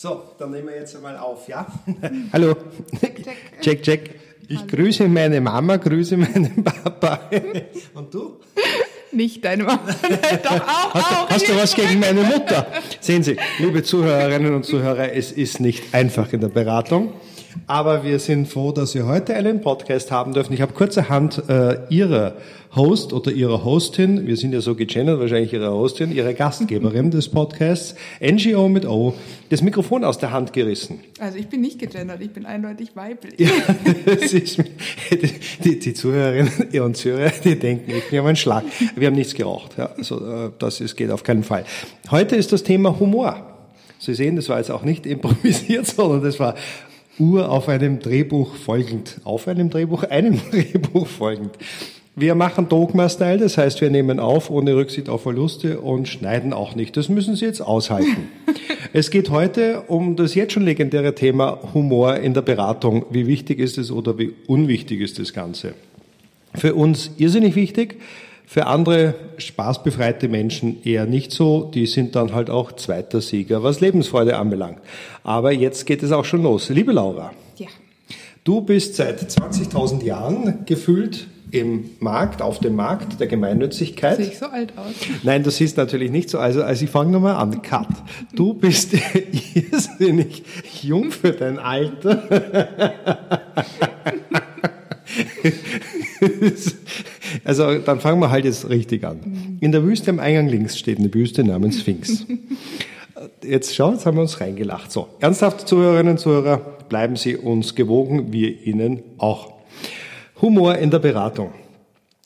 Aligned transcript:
So, 0.00 0.22
dann 0.38 0.52
nehmen 0.52 0.68
wir 0.68 0.76
jetzt 0.76 0.94
einmal 0.94 1.16
auf, 1.16 1.48
ja? 1.48 1.66
Hallo. 2.32 2.54
Check, 3.00 3.16
check. 3.24 3.36
check, 3.60 3.82
check. 3.82 4.20
Ich 4.46 4.58
Hallo. 4.58 4.68
grüße 4.68 5.08
meine 5.08 5.40
Mama, 5.40 5.76
grüße 5.76 6.16
meinen 6.16 6.62
Papa. 6.84 7.18
Und 7.94 8.14
du? 8.14 8.38
Nicht 9.10 9.44
deine 9.44 9.64
Mama. 9.64 9.80
Doch, 10.44 10.52
auch, 10.52 10.94
hast, 10.94 11.04
auch. 11.04 11.30
Hast 11.30 11.48
du 11.48 11.56
was 11.56 11.74
gegen 11.74 11.98
meine 11.98 12.22
Mutter? 12.22 12.68
Sehen 13.00 13.24
Sie, 13.24 13.38
liebe 13.58 13.82
Zuhörerinnen 13.82 14.54
und 14.54 14.64
Zuhörer, 14.64 15.12
es 15.14 15.32
ist 15.32 15.58
nicht 15.58 15.92
einfach 15.92 16.32
in 16.32 16.42
der 16.42 16.48
Beratung. 16.50 17.14
Aber 17.66 18.04
wir 18.04 18.18
sind 18.18 18.48
froh, 18.48 18.72
dass 18.72 18.94
wir 18.94 19.06
heute 19.06 19.34
einen 19.34 19.60
Podcast 19.60 20.10
haben 20.10 20.32
dürfen. 20.32 20.52
Ich 20.52 20.60
habe 20.60 20.72
kurzerhand 20.72 21.42
äh, 21.48 21.78
Ihre 21.90 22.34
Host 22.74 23.12
oder 23.12 23.30
Ihre 23.30 23.64
Hostin, 23.64 24.26
wir 24.26 24.36
sind 24.36 24.52
ja 24.52 24.60
so 24.60 24.74
gechannelt, 24.74 25.18
wahrscheinlich 25.20 25.52
Ihre 25.52 25.72
Hostin, 25.72 26.12
Ihre 26.12 26.34
Gastgeberin 26.34 27.10
des 27.10 27.28
Podcasts, 27.28 27.94
NGO 28.20 28.68
mit 28.68 28.86
O, 28.86 29.14
das 29.48 29.62
Mikrofon 29.62 30.04
aus 30.04 30.18
der 30.18 30.32
Hand 30.32 30.52
gerissen. 30.52 31.00
Also 31.18 31.38
ich 31.38 31.48
bin 31.48 31.62
nicht 31.62 31.78
gegendert, 31.78 32.20
ich 32.20 32.30
bin 32.30 32.44
eindeutig 32.46 32.94
weiblich. 32.94 33.34
Ja, 33.38 33.50
ist, 34.12 34.62
die, 35.64 35.78
die 35.78 35.94
Zuhörerinnen 35.94 36.80
und 36.82 36.96
Zuhörer, 36.96 37.32
die 37.42 37.58
denken, 37.58 37.92
wir 38.10 38.18
haben 38.18 38.26
einen 38.26 38.36
Schlag. 38.36 38.64
Wir 38.94 39.06
haben 39.06 39.16
nichts 39.16 39.34
geraucht. 39.34 39.78
Ja, 39.78 39.90
also 39.96 40.16
äh, 40.24 40.50
das 40.58 40.80
ist, 40.80 40.96
geht 40.96 41.10
auf 41.10 41.22
keinen 41.22 41.44
Fall. 41.44 41.64
Heute 42.10 42.36
ist 42.36 42.52
das 42.52 42.62
Thema 42.62 42.98
Humor. 43.00 43.44
Sie 43.98 44.14
sehen, 44.14 44.36
das 44.36 44.48
war 44.48 44.58
jetzt 44.58 44.70
auch 44.70 44.84
nicht 44.84 45.06
improvisiert, 45.06 45.86
sondern 45.96 46.22
das 46.22 46.38
war 46.38 46.54
Uhr 47.18 47.50
auf 47.50 47.68
einem 47.68 48.00
Drehbuch 48.00 48.54
folgend. 48.54 49.20
Auf 49.24 49.48
einem 49.48 49.70
Drehbuch, 49.70 50.02
einem 50.10 50.40
Drehbuch 50.50 51.06
folgend. 51.06 51.52
Wir 52.16 52.34
machen 52.34 52.68
Dogma-Style, 52.68 53.38
das 53.38 53.56
heißt, 53.56 53.80
wir 53.80 53.90
nehmen 53.90 54.18
auf 54.18 54.50
ohne 54.50 54.74
Rücksicht 54.74 55.08
auf 55.08 55.22
Verluste 55.22 55.80
und 55.80 56.08
schneiden 56.08 56.52
auch 56.52 56.74
nicht. 56.74 56.96
Das 56.96 57.08
müssen 57.08 57.36
Sie 57.36 57.44
jetzt 57.44 57.60
aushalten. 57.60 58.28
es 58.92 59.10
geht 59.10 59.30
heute 59.30 59.82
um 59.86 60.16
das 60.16 60.34
jetzt 60.34 60.52
schon 60.52 60.64
legendäre 60.64 61.14
Thema 61.14 61.60
Humor 61.74 62.16
in 62.16 62.34
der 62.34 62.42
Beratung. 62.42 63.06
Wie 63.10 63.28
wichtig 63.28 63.60
ist 63.60 63.78
es 63.78 63.92
oder 63.92 64.18
wie 64.18 64.34
unwichtig 64.48 65.00
ist 65.00 65.20
das 65.20 65.32
Ganze? 65.32 65.74
Für 66.54 66.74
uns 66.74 67.12
irrsinnig 67.18 67.54
wichtig, 67.54 68.00
für 68.48 68.66
andere 68.66 69.14
spaßbefreite 69.36 70.26
Menschen 70.26 70.82
eher 70.82 71.04
nicht 71.04 71.32
so. 71.32 71.64
Die 71.64 71.84
sind 71.84 72.16
dann 72.16 72.32
halt 72.32 72.48
auch 72.48 72.72
zweiter 72.72 73.20
Sieger, 73.20 73.62
was 73.62 73.80
Lebensfreude 73.80 74.38
anbelangt. 74.38 74.78
Aber 75.22 75.52
jetzt 75.52 75.84
geht 75.84 76.02
es 76.02 76.12
auch 76.12 76.24
schon 76.24 76.42
los. 76.42 76.70
Liebe 76.70 76.92
Laura. 76.92 77.32
Ja. 77.58 77.66
Du 78.44 78.62
bist 78.62 78.96
seit 78.96 79.20
20.000 79.20 80.02
Jahren 80.02 80.64
gefühlt 80.64 81.26
im 81.50 81.90
Markt, 82.00 82.40
auf 82.40 82.58
dem 82.58 82.74
Markt 82.74 83.20
der 83.20 83.26
Gemeinnützigkeit. 83.26 84.16
Sehe 84.16 84.28
ich 84.28 84.38
so 84.38 84.46
alt 84.46 84.72
aus? 84.78 84.94
Nein, 85.24 85.42
du 85.42 85.50
siehst 85.50 85.76
natürlich 85.76 86.10
nicht 86.10 86.30
so. 86.30 86.38
Also, 86.38 86.62
also 86.62 86.82
ich 86.82 86.90
fange 86.90 87.12
nochmal 87.12 87.36
an. 87.36 87.60
Cut. 87.60 87.88
Du 88.34 88.54
bist 88.54 88.94
irrsinnig 89.54 90.42
jung 90.82 91.10
für 91.10 91.32
dein 91.32 91.58
Alter. 91.58 92.22
also 97.44 97.78
dann 97.78 98.00
fangen 98.00 98.20
wir 98.20 98.30
halt 98.30 98.44
jetzt 98.44 98.68
richtig 98.68 99.04
an. 99.04 99.58
In 99.60 99.72
der 99.72 99.82
Wüste 99.84 100.10
am 100.10 100.18
Eingang 100.18 100.48
links 100.48 100.78
steht 100.78 100.98
eine 100.98 101.08
Büste 101.08 101.44
namens 101.44 101.80
Sphinx. 101.80 102.26
Jetzt 103.42 103.74
schau, 103.74 103.90
jetzt 103.92 104.06
haben 104.06 104.16
wir 104.16 104.20
uns 104.20 104.40
reingelacht. 104.40 104.92
So, 104.92 105.08
ernsthaft 105.18 105.66
Zuhörerinnen 105.66 106.12
und 106.12 106.18
Zuhörer, 106.18 106.58
bleiben 106.88 107.16
Sie 107.16 107.36
uns 107.36 107.74
gewogen, 107.74 108.32
wir 108.32 108.64
Ihnen 108.64 109.02
auch. 109.18 109.54
Humor 110.40 110.76
in 110.76 110.92
der 110.92 111.00
Beratung. 111.00 111.50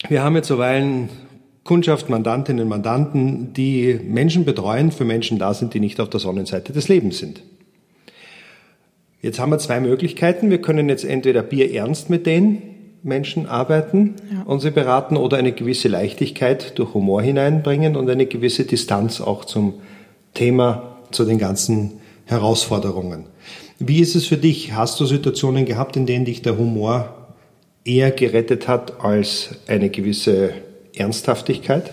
Wir 0.09 0.23
haben 0.23 0.37
jetzt 0.37 0.49
zuweilen 0.49 1.09
Kundschaft, 1.65 2.11
Mandantinnen, 2.11 2.69
Mandanten, 2.69 3.53
die 3.55 3.99
Menschen 4.05 4.45
betreuen, 4.45 4.93
für 4.93 5.05
Menschen 5.05 5.39
da 5.39 5.55
sind, 5.55 5.75
die 5.75 5.81
nicht 5.81 6.01
auf 6.01 6.11
der 6.11 6.21
Sonnenseite 6.21 6.73
des 6.73 6.89
Lebens 6.89 7.19
sind. 7.19 7.43
Jetzt 9.23 9.39
haben 9.39 9.51
wir 9.51 9.59
zwei 9.59 9.81
Möglichkeiten. 9.81 10.51
Wir 10.51 10.61
können 10.61 10.89
jetzt 10.89 11.05
entweder 11.05 11.43
Bier 11.43 11.73
ernst 11.73 12.11
mit 12.11 12.27
denen 12.27 12.72
Menschen 13.03 13.47
arbeiten 13.47 14.15
ja. 14.33 14.43
und 14.43 14.61
sie 14.61 14.71
beraten 14.71 15.17
oder 15.17 15.37
eine 15.37 15.53
gewisse 15.53 15.89
Leichtigkeit 15.89 16.79
durch 16.79 16.95
Humor 16.95 17.23
hineinbringen 17.23 17.97
und 17.97 18.09
eine 18.09 18.27
gewisse 18.27 18.65
Distanz 18.65 19.21
auch 19.21 19.45
zum 19.45 19.75
Thema, 20.35 20.97
zu 21.11 21.25
den 21.25 21.39
ganzen 21.39 22.01
Herausforderungen. 22.27 23.27
Wie 23.79 24.01
ist 24.01 24.15
es 24.15 24.27
für 24.27 24.37
dich? 24.37 24.75
Hast 24.75 25.01
du 25.01 25.07
Situationen 25.07 25.65
gehabt, 25.65 25.97
in 25.97 26.07
denen 26.07 26.25
dich 26.25 26.43
der 26.43 26.57
Humor 26.57 27.15
eher 27.85 28.11
gerettet 28.13 28.69
hat 28.69 29.01
als 29.05 29.57
eine 29.67 29.91
gewisse 29.91 30.55
Ernsthaftigkeit? 30.95 31.93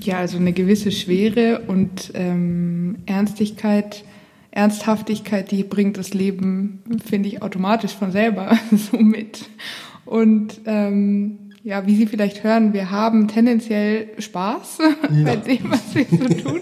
Ja, 0.00 0.18
also 0.18 0.38
eine 0.38 0.52
gewisse 0.52 0.90
Schwere 0.90 1.62
und 1.68 2.10
ähm, 2.14 2.96
Ernstigkeit 3.06 4.04
Ernsthaftigkeit, 4.52 5.50
die 5.50 5.64
bringt 5.64 5.96
das 5.96 6.14
Leben, 6.14 6.82
finde 7.04 7.28
ich, 7.28 7.42
automatisch 7.42 7.92
von 7.92 8.12
selber 8.12 8.56
so 8.70 8.98
mit. 8.98 9.48
Und 10.04 10.60
ähm, 10.66 11.38
ja, 11.64 11.86
wie 11.86 11.96
Sie 11.96 12.06
vielleicht 12.06 12.44
hören, 12.44 12.72
wir 12.72 12.90
haben 12.90 13.28
tendenziell 13.28 14.10
Spaß 14.18 14.78
ja. 15.10 15.24
bei 15.24 15.36
dem, 15.36 15.70
was 15.70 15.94
wir 15.94 16.04
so 16.04 16.48
tun. 16.50 16.60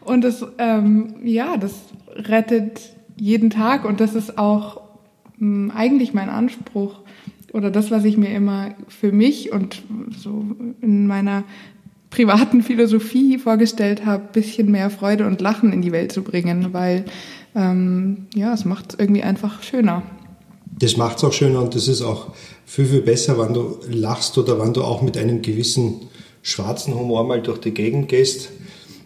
und 0.00 0.24
das, 0.24 0.44
ähm, 0.58 1.14
ja, 1.22 1.56
das 1.56 1.74
rettet 2.16 2.94
jeden 3.16 3.50
Tag 3.50 3.84
und 3.84 4.00
das 4.00 4.14
ist 4.14 4.36
auch 4.36 4.80
mh, 5.38 5.70
hm, 5.70 5.70
eigentlich 5.70 6.12
mein 6.12 6.28
Anspruch 6.28 7.00
oder 7.52 7.70
das, 7.70 7.92
was 7.92 8.04
ich 8.04 8.16
mir 8.16 8.34
immer 8.34 8.74
für 8.88 9.12
mich 9.12 9.52
und 9.52 9.82
so 10.16 10.44
in 10.80 11.06
meiner 11.06 11.44
privaten 12.14 12.62
Philosophie 12.62 13.38
vorgestellt 13.38 14.06
habe, 14.06 14.22
bisschen 14.32 14.70
mehr 14.70 14.88
Freude 14.88 15.26
und 15.26 15.40
Lachen 15.40 15.72
in 15.72 15.82
die 15.82 15.90
Welt 15.90 16.12
zu 16.12 16.22
bringen, 16.22 16.68
weil 16.72 17.04
ähm, 17.56 18.26
ja, 18.36 18.54
es 18.54 18.64
macht 18.64 18.92
es 18.92 19.00
irgendwie 19.00 19.24
einfach 19.24 19.64
schöner. 19.64 20.02
Das 20.78 20.96
macht 20.96 21.16
es 21.16 21.24
auch 21.24 21.32
schöner 21.32 21.60
und 21.60 21.74
das 21.74 21.88
ist 21.88 22.02
auch 22.02 22.32
viel, 22.66 22.86
viel 22.86 23.00
besser, 23.00 23.36
wenn 23.38 23.52
du 23.52 23.78
lachst 23.88 24.38
oder 24.38 24.60
wenn 24.60 24.72
du 24.72 24.84
auch 24.84 25.02
mit 25.02 25.18
einem 25.18 25.42
gewissen 25.42 26.02
schwarzen 26.42 26.94
Humor 26.94 27.24
mal 27.24 27.42
durch 27.42 27.58
die 27.58 27.72
Gegend 27.72 28.08
gehst. 28.08 28.50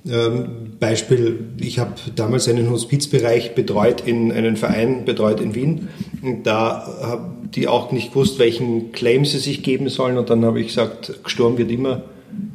Ähm, 0.06 0.72
Beispiel, 0.78 1.46
ich 1.58 1.78
habe 1.78 1.94
damals 2.14 2.46
einen 2.46 2.68
Hospizbereich 2.68 3.54
betreut 3.54 4.02
in 4.06 4.32
einen 4.32 4.56
Verein 4.56 5.06
betreut 5.06 5.40
in 5.40 5.54
Wien. 5.54 5.88
Und 6.22 6.46
da 6.46 6.86
haben 7.00 7.48
die 7.54 7.68
auch 7.68 7.90
nicht 7.90 8.10
gewusst, 8.10 8.38
welchen 8.38 8.92
Claim 8.92 9.24
sie 9.24 9.38
sich 9.38 9.62
geben 9.62 9.88
sollen. 9.88 10.18
Und 10.18 10.28
dann 10.28 10.44
habe 10.44 10.60
ich 10.60 10.68
gesagt, 10.68 11.24
gestorben 11.24 11.56
wird 11.56 11.70
immer 11.70 12.02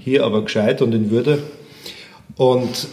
hier 0.03 0.25
aber 0.25 0.43
gescheit 0.43 0.81
und 0.81 0.93
in 0.93 1.11
Würde. 1.11 1.39
Und 2.35 2.87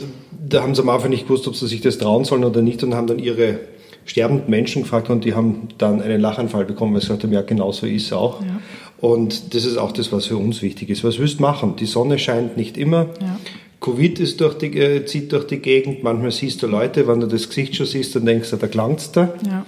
da 0.49 0.63
haben 0.63 0.75
sie 0.75 0.83
am 0.83 0.89
Anfang 0.89 1.11
nicht 1.11 1.27
gewusst, 1.27 1.49
ob 1.49 1.57
sie 1.57 1.67
sich 1.67 1.81
das 1.81 1.99
trauen 1.99 2.25
sollen 2.25 2.45
oder 2.45 2.63
nicht 2.63 2.83
und 2.83 2.95
haben 2.95 3.07
dann 3.07 3.19
ihre 3.19 3.61
sterbenden 4.05 4.51
Menschen 4.51 4.83
gefragt 4.83 5.11
und 5.11 5.25
die 5.25 5.35
haben 5.35 5.69
dann 5.79 6.03
einen 6.03 6.21
Lachanfall 6.21 6.65
bekommen, 6.65 6.95
weil 6.95 7.01
sie 7.01 7.09
gesagt 7.09 7.25
haben, 7.25 7.33
ja, 7.33 7.43
genau 7.43 7.73
so 7.73 7.87
ist 7.87 8.07
es 8.07 8.13
auch. 8.13 8.41
Ja. 8.43 8.61
Und 9.01 9.55
das 9.55 9.65
ist 9.65 9.79
auch 9.79 9.93
das, 9.93 10.13
was 10.13 10.27
für 10.27 10.37
uns 10.37 10.63
wichtig 10.63 10.91
ist. 10.91 11.05
Was 11.05 11.19
willst 11.19 11.39
du 11.39 11.43
machen? 11.43 11.77
Die 11.77 11.87
Sonne 11.87 12.19
scheint 12.19 12.57
nicht 12.57 12.77
immer. 12.77 13.07
Ja. 13.21 13.39
Covid 13.81 14.21
ist 14.21 14.41
durch 14.43 14.59
die, 14.59 14.79
äh, 14.79 15.07
zieht 15.07 15.33
durch 15.33 15.47
die 15.47 15.59
Gegend. 15.59 16.03
Manchmal 16.03 16.33
siehst 16.33 16.63
du 16.63 16.67
Leute, 16.67 17.09
wenn 17.09 17.21
du 17.21 17.27
das 17.27 17.49
Gesicht 17.49 17.77
schon 17.77 17.87
siehst, 17.87 18.15
dann 18.15 18.27
denkst 18.27 18.51
du, 18.51 18.57
da 18.57 18.67
klangt's 18.67 19.11
da. 19.11 19.33
Ja. 19.47 19.65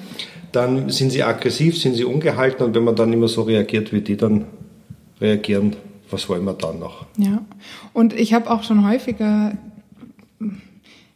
Dann 0.52 0.90
sind 0.90 1.10
sie 1.10 1.22
aggressiv, 1.22 1.80
sind 1.80 1.94
sie 1.94 2.04
ungehalten 2.04 2.66
und 2.66 2.74
wenn 2.74 2.84
man 2.84 2.94
dann 2.94 3.10
immer 3.10 3.28
so 3.28 3.42
reagiert, 3.42 3.90
wie 3.92 4.02
die 4.02 4.18
dann 4.18 4.44
reagieren, 5.18 5.76
was 6.12 6.28
wollen 6.28 6.44
wir 6.44 6.54
dann 6.54 6.78
noch? 6.78 7.06
Ja, 7.16 7.42
und 7.92 8.12
ich 8.12 8.34
habe 8.34 8.50
auch 8.50 8.62
schon 8.62 8.86
häufiger 8.86 9.56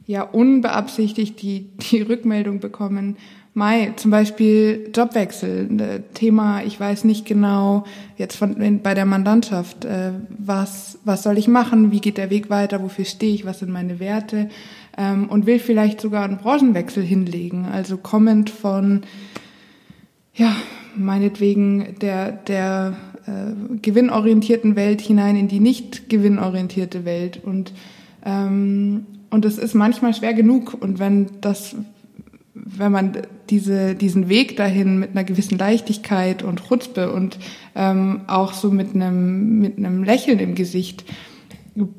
ja 0.07 0.23
unbeabsichtigt 0.23 1.43
die, 1.43 1.69
die 1.91 2.03
Rückmeldung 2.03 2.61
bekommen, 2.61 3.17
Mai, 3.59 3.95
zum 3.97 4.11
Beispiel 4.11 4.91
Jobwechsel, 4.95 5.81
äh, 5.81 6.01
Thema, 6.13 6.63
ich 6.63 6.79
weiß 6.79 7.05
nicht 7.05 7.25
genau, 7.25 7.85
jetzt 8.19 8.37
von, 8.37 8.83
bei 8.83 8.93
der 8.93 9.07
Mandantschaft, 9.07 9.87
äh, 9.87 10.13
was, 10.29 10.99
was 11.05 11.23
soll 11.23 11.39
ich 11.39 11.49
machen, 11.49 11.91
wie 11.91 12.03
geht 12.03 12.19
der 12.19 12.29
Weg 12.29 12.51
weiter, 12.51 12.83
wofür 12.83 13.07
stehe 13.07 13.35
ich, 13.35 13.47
was 13.47 13.61
sind 13.61 13.73
meine 13.73 13.99
Werte? 13.99 14.51
Ähm, 14.99 15.31
und 15.31 15.47
will 15.47 15.59
vielleicht 15.59 16.03
sogar 16.03 16.25
einen 16.25 16.37
Branchenwechsel 16.37 17.03
hinlegen, 17.03 17.65
also 17.65 17.97
kommend 17.97 18.51
von, 18.51 19.05
ja, 20.35 20.55
meinetwegen 20.95 21.99
der, 22.03 22.33
der 22.33 22.95
äh, 23.27 23.77
gewinnorientierten 23.83 24.77
Welt 24.77 25.01
hinein 25.01 25.37
in 25.37 25.49
die 25.49 25.61
nicht 25.61 26.09
gewinnorientierte 26.09 27.05
Welt. 27.05 27.41
Und, 27.43 27.73
ähm, 28.25 29.07
und 29.31 29.45
es 29.45 29.59
ist 29.59 29.75
manchmal 29.75 30.15
schwer 30.15 30.35
genug. 30.35 30.77
Und 30.81 30.99
wenn 30.99 31.29
das, 31.41 31.77
wenn 32.55 32.93
man 32.93 33.13
diese, 33.51 33.95
diesen 33.95 34.29
Weg 34.29 34.57
dahin 34.57 34.99
mit 34.99 35.11
einer 35.11 35.25
gewissen 35.25 35.59
Leichtigkeit 35.59 36.43
und 36.43 36.67
Chutzpe 36.69 37.13
und 37.13 37.39
ähm, 37.75 38.23
auch 38.27 38.53
so 38.53 38.71
mit 38.71 38.95
einem, 38.95 39.59
mit 39.61 39.77
einem 39.79 40.03
Lächeln 40.03 40.39
im 40.39 40.55
Gesicht 40.55 41.05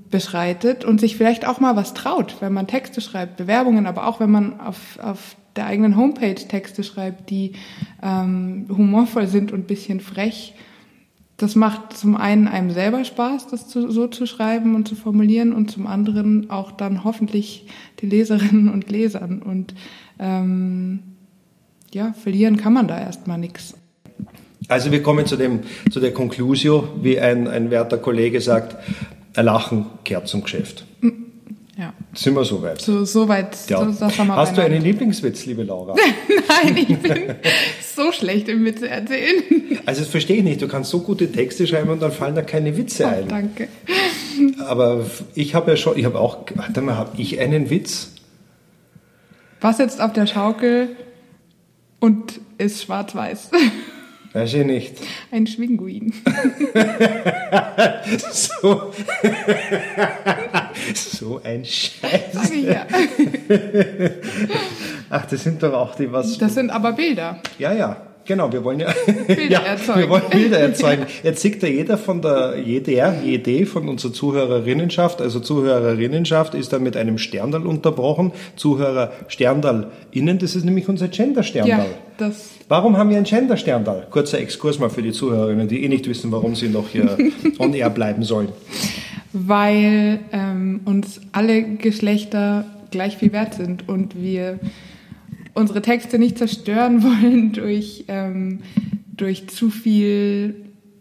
beschreitet 0.10 0.86
und 0.86 1.00
sich 1.00 1.18
vielleicht 1.18 1.48
auch 1.48 1.60
mal 1.60 1.76
was 1.76 1.94
traut, 1.94 2.38
wenn 2.40 2.54
man 2.54 2.68
Texte 2.68 3.00
schreibt, 3.02 3.38
Bewerbungen, 3.38 3.86
aber 3.86 4.08
auch 4.08 4.20
wenn 4.20 4.32
man 4.32 4.60
auf, 4.60 4.98
auf 5.02 5.36
der 5.56 5.68
eigenen 5.68 5.96
Homepage 5.96 6.36
Texte 6.36 6.84
schreibt, 6.84 7.30
die 7.30 7.54
ähm, 8.02 8.66
humorvoll 8.70 9.28
sind 9.28 9.52
und 9.52 9.68
bisschen 9.68 10.00
frech, 10.00 10.54
das 11.38 11.56
macht 11.56 11.96
zum 11.96 12.18
einen 12.18 12.48
einem 12.48 12.72
selber 12.72 13.06
Spaß, 13.06 13.48
das 13.48 13.68
zu, 13.68 13.92
so 13.92 14.08
zu 14.08 14.26
schreiben 14.26 14.74
und 14.74 14.88
zu 14.88 14.96
formulieren 14.96 15.54
und 15.54 15.70
zum 15.70 15.86
anderen 15.86 16.50
auch 16.50 16.72
dann 16.72 17.04
hoffentlich 17.04 17.68
die 18.00 18.08
Leserinnen 18.08 18.70
und 18.70 18.90
Lesern. 18.90 19.44
Und 19.44 19.76
ähm, 20.18 21.00
ja, 21.94 22.14
verlieren 22.14 22.58
kann 22.58 22.74
man 22.74 22.88
da 22.88 23.00
erstmal 23.00 23.38
nichts. 23.38 23.76
Also 24.68 24.92
wir 24.92 25.04
kommen 25.04 25.28
zu, 25.28 25.38
dem, 25.38 25.62
zu 25.92 26.00
der 26.00 26.12
Conclusio, 26.12 26.90
wie 27.02 27.20
ein, 27.20 27.48
ein 27.48 27.70
werter 27.70 28.00
Kollege 28.00 28.42
sagt, 28.42 28.76
ein 29.36 29.46
Lachen 29.46 29.86
kehrt 30.04 30.28
zum 30.28 30.42
Geschäft. 30.42 30.87
Sind 32.18 32.34
wir 32.36 32.44
soweit? 32.46 32.82
So, 32.82 33.06
so 33.06 33.28
weit. 33.28 33.56
Ja. 33.70 33.80
So, 33.80 33.86
das 34.00 34.18
haben 34.18 34.28
wir 34.28 34.36
Hast 34.36 34.58
du 34.58 34.62
einen 34.62 34.82
Lieblingswitz, 34.82 35.46
liebe 35.46 35.64
Laura? 35.64 35.96
Nein, 36.64 36.78
ich 36.78 36.98
bin 36.98 37.36
so 37.96 38.12
schlecht 38.12 38.50
im 38.50 38.66
Witze 38.66 38.90
erzählen. 38.90 39.44
Also 39.86 40.02
das 40.02 40.10
verstehe 40.10 40.38
ich 40.38 40.44
nicht. 40.44 40.62
Du 40.62 40.68
kannst 40.68 40.90
so 40.90 41.02
gute 41.02 41.32
Texte 41.32 41.68
schreiben 41.68 41.90
und 41.90 42.02
dann 42.02 42.12
fallen 42.12 42.34
da 42.36 42.42
keine 42.42 42.76
Witze 42.76 43.04
Oh, 43.06 43.08
ein. 43.08 43.28
danke. 43.28 43.68
Aber 44.66 45.06
ich 45.36 45.54
habe 45.54 45.72
ja 45.72 45.78
schon, 45.78 45.98
ich 45.98 46.06
habe 46.06 46.20
auch, 46.20 46.40
warte 46.56 46.82
mal, 46.82 46.96
habe 46.96 47.12
ich 47.22 47.40
einen 47.40 47.70
Witz? 47.70 48.10
Was 49.62 49.78
jetzt 49.78 50.02
auf 50.02 50.14
der 50.14 50.26
Schaukel 50.28 50.90
und 52.00 52.40
ist 52.58 52.84
schwarz-weiß? 52.84 53.52
Weiß 54.38 54.54
ich 54.54 54.66
nicht. 54.66 54.94
Ein 55.32 55.48
Schwinguin. 55.48 56.14
So, 58.32 58.94
so 60.94 61.42
ein 61.44 61.66
Scheiß. 61.66 62.54
Ja. 62.54 62.86
Ach, 65.10 65.26
das 65.26 65.44
sind 65.44 65.62
doch 65.62 65.74
auch 65.74 65.96
die 65.96 66.10
was. 66.12 66.38
Das 66.38 66.54
sind 66.54 66.70
aber 66.70 66.94
Bilder. 66.94 67.42
Ja, 67.58 67.74
ja, 67.74 68.07
genau. 68.28 68.52
Wir 68.52 68.64
wollen 68.64 68.80
ja, 68.80 68.94
Bilder 69.28 69.44
ja 69.50 69.60
erzeugen. 69.62 70.00
wir 70.02 70.10
wollen 70.10 70.30
Bilder 70.30 70.60
erzeugen. 70.60 71.06
Jetzt 71.24 71.42
sieht 71.42 71.64
ja 71.64 71.70
jeder 71.70 71.98
von 71.98 72.22
der, 72.22 72.60
jeder, 72.64 73.22
jede 73.24 73.66
von 73.66 73.90
unserer 73.90 74.14
Zuhörerinnenschaft, 74.14 75.22
also 75.22 75.40
Zuhörerinnenschaft 75.40 76.54
ist 76.54 76.74
dann 76.74 76.84
mit 76.84 76.96
einem 76.96 77.18
Sterndal 77.18 77.66
unterbrochen. 77.66 78.32
Zuhörer 78.56 79.12
Sterndal 79.28 79.92
innen, 80.12 80.38
das 80.38 80.56
ist 80.56 80.66
nämlich 80.66 80.88
unser 80.88 81.08
Gender-Sterndal. 81.08 81.80
Ja, 81.80 81.86
das. 82.18 82.52
Warum 82.68 82.98
haben 82.98 83.10
wir 83.10 83.18
ein 83.18 83.24
Gender-Sterndal? 83.24 84.08
Kurzer 84.12 84.40
Exkurs 84.40 84.78
mal 84.78 84.90
für 84.90 85.02
die 85.02 85.12
Zuhörerinnen, 85.12 85.68
die 85.68 85.84
eh 85.84 85.88
nicht 85.88 86.08
wissen, 86.08 86.32
warum 86.32 86.56
sie 86.56 86.68
noch 86.68 86.90
hier 86.90 87.18
on 87.60 87.74
air 87.74 87.90
bleiben 87.90 88.24
sollen. 88.24 88.50
Weil 89.34 90.20
ähm, 90.32 90.82
uns 90.86 91.22
alle 91.32 91.64
Geschlechter 91.64 92.66
gleich 92.92 93.18
viel 93.18 93.32
wert 93.32 93.54
sind 93.54 93.88
und 93.88 94.22
wir 94.22 94.60
unsere 95.58 95.82
Texte 95.82 96.20
nicht 96.20 96.38
zerstören 96.38 97.04
wollen 97.04 97.52
durch, 97.52 98.06
ähm, 98.08 98.60
durch 99.16 99.48
zu 99.48 99.70
viel 99.70 100.56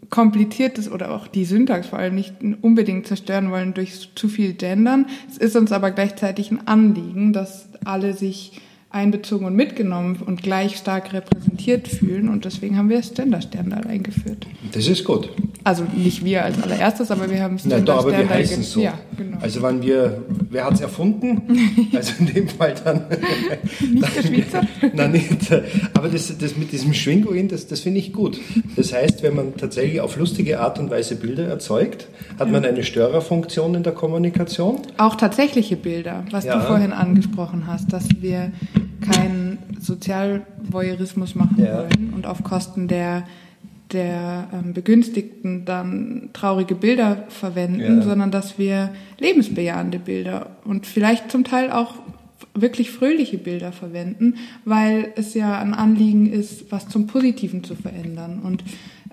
kompliziertes 0.09 0.89
oder 0.89 1.11
auch 1.11 1.27
die 1.27 1.45
Syntax 1.45 1.87
vor 1.87 1.99
allem 1.99 2.15
nicht 2.15 2.33
unbedingt 2.61 3.07
zerstören 3.07 3.51
wollen 3.51 3.73
durch 3.73 4.09
zu 4.15 4.29
viel 4.29 4.53
Gendern. 4.53 5.05
Es 5.29 5.37
ist 5.37 5.55
uns 5.55 5.71
aber 5.71 5.91
gleichzeitig 5.91 6.49
ein 6.49 6.65
Anliegen, 6.65 7.33
dass 7.33 7.67
alle 7.83 8.13
sich 8.13 8.61
einbezogen 8.89 9.45
und 9.45 9.55
mitgenommen 9.55 10.21
und 10.25 10.41
gleich 10.41 10.77
stark 10.77 11.13
repräsentiert 11.13 11.87
fühlen 11.89 12.29
und 12.29 12.45
deswegen 12.45 12.77
haben 12.77 12.89
wir 12.89 12.97
das 12.97 13.13
Gender-Sterndal 13.13 13.85
eingeführt. 13.85 14.47
Das 14.71 14.87
ist 14.87 15.03
gut. 15.03 15.29
Also 15.67 15.83
nicht 15.95 16.23
wir 16.23 16.45
als 16.45 16.61
allererstes, 16.63 17.11
aber 17.11 17.29
wir 17.29 17.41
haben 17.43 17.55
es 17.55 17.65
Na, 17.65 17.79
da, 17.79 17.97
aber 17.97 18.11
wir 18.17 18.29
heißen 18.29 18.57
ge- 18.57 18.65
so. 18.65 18.79
Ja, 18.79 18.93
genau. 19.17 19.37
Also 19.41 19.61
wenn 19.61 19.81
wir, 19.81 20.21
wer 20.49 20.63
hat 20.65 20.73
es 20.75 20.81
erfunden? 20.81 21.41
Also 21.93 22.13
in 22.19 22.27
dem 22.33 22.47
Fall 22.47 22.73
dann. 22.83 23.01
Nicht 23.81 24.15
der 24.15 24.21
Schweizer? 24.23 24.61
Nein, 24.93 25.11
nicht. 25.11 25.51
Aber 25.93 26.07
das, 26.09 26.37
das 26.37 26.55
mit 26.57 26.71
diesem 26.71 26.93
Schwinguin, 26.93 27.47
das, 27.49 27.67
das 27.67 27.81
finde 27.81 27.99
ich 27.99 28.13
gut. 28.13 28.37
Das 28.75 28.93
heißt, 28.93 29.23
wenn 29.23 29.35
man 29.35 29.57
tatsächlich 29.57 29.99
auf 29.99 30.15
lustige 30.17 30.59
Art 30.59 30.79
und 30.79 30.89
Weise 30.89 31.15
Bilder 31.15 31.47
erzeugt, 31.47 32.07
hat 32.39 32.49
man 32.51 32.63
eine 32.63 32.83
Störerfunktion 32.83 33.75
in 33.75 33.83
der 33.83 33.93
Kommunikation. 33.93 34.77
Auch 34.97 35.15
tatsächliche 35.15 35.75
Bilder, 35.75 36.23
was 36.31 36.45
Ja. 36.45 36.59
du 36.59 36.65
vorhin 36.65 36.93
angesprochen 36.93 37.67
hast, 37.67 37.91
dass 37.91 38.07
wir 38.21 38.51
keinen 39.01 39.57
Sozialvoyeurismus 39.79 41.35
machen 41.35 41.57
Ja. 41.63 41.77
wollen 41.79 42.13
und 42.15 42.25
auf 42.25 42.43
Kosten 42.43 42.87
der, 42.87 43.23
der 43.91 44.49
ähm, 44.53 44.73
Begünstigten 44.73 45.65
dann 45.65 46.29
traurige 46.33 46.75
Bilder 46.75 47.25
verwenden, 47.29 47.99
Ja. 47.99 48.01
sondern 48.01 48.31
dass 48.31 48.57
wir 48.59 48.89
lebensbejahende 49.19 49.99
Bilder 49.99 50.57
und 50.65 50.85
vielleicht 50.85 51.31
zum 51.31 51.43
Teil 51.43 51.71
auch 51.71 51.95
wirklich 52.53 52.91
fröhliche 52.91 53.37
Bilder 53.37 53.71
verwenden, 53.71 54.35
weil 54.65 55.11
es 55.15 55.33
ja 55.33 55.57
ein 55.59 55.73
Anliegen 55.73 56.31
ist, 56.31 56.71
was 56.71 56.89
zum 56.89 57.07
Positiven 57.07 57.63
zu 57.63 57.75
verändern 57.75 58.39
und 58.43 58.63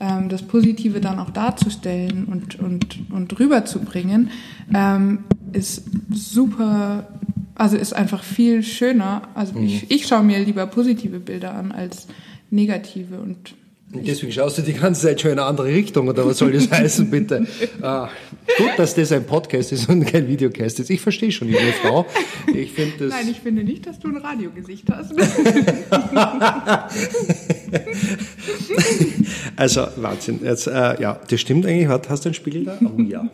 ähm, 0.01 0.29
das 0.29 0.43
Positive 0.43 1.01
dann 1.01 1.19
auch 1.19 1.31
darzustellen 1.31 2.25
und, 2.25 2.59
und, 2.59 2.99
und 3.11 3.39
rüberzubringen, 3.39 4.31
ähm, 4.75 5.21
ist 5.53 5.85
super, 6.11 7.07
also 7.55 7.77
ist 7.77 7.93
einfach 7.95 8.25
viel 8.25 8.63
schöner. 8.63 9.23
Also 9.35 9.59
ich, 9.61 9.91
ich 9.91 10.07
schaue 10.07 10.25
mir 10.25 10.41
lieber 10.41 10.67
positive 10.67 11.21
Bilder 11.21 11.55
an 11.55 11.71
als 11.71 12.09
negative 12.51 13.21
Und 13.21 13.55
deswegen 13.95 14.33
schaust 14.33 14.59
du 14.59 14.63
die 14.63 14.75
ganze 14.75 15.03
Zeit 15.03 15.21
schon 15.21 15.33
in 15.33 15.39
eine 15.39 15.47
andere 15.47 15.69
Richtung, 15.69 16.09
oder 16.09 16.27
was 16.27 16.39
soll 16.39 16.53
das 16.53 16.71
heißen, 16.71 17.11
bitte? 17.11 17.47
Ah, 17.83 18.09
gut, 18.57 18.71
dass 18.79 18.95
das 18.95 19.13
ein 19.13 19.27
Podcast 19.27 19.73
ist 19.73 19.89
und 19.89 20.07
kein 20.07 20.27
Videocast 20.27 20.81
ist. 20.81 20.91
Ich 20.91 21.01
verstehe 21.01 21.33
schon, 21.33 21.49
liebe 21.49 21.61
Frau. 21.83 22.07
Ich 22.55 22.73
finde 22.73 22.93
das. 22.99 23.11
Nein, 23.11 23.29
ich 23.31 23.41
finde 23.41 23.63
nicht, 23.63 23.87
dass 23.87 23.99
du 23.99 24.09
ein 24.09 24.17
Radiogesicht 24.17 24.85
hast. 24.91 25.13
Also 29.57 29.87
Wahnsinn. 29.97 30.41
Jetzt, 30.43 30.67
äh, 30.67 31.01
ja, 31.01 31.21
das 31.29 31.41
stimmt 31.41 31.67
eigentlich. 31.67 31.89
Hast 31.89 32.25
du 32.25 32.29
einen 32.29 32.35
Spiegel 32.35 32.65
da? 32.65 32.79
Oh 32.83 33.01
ja. 33.01 33.29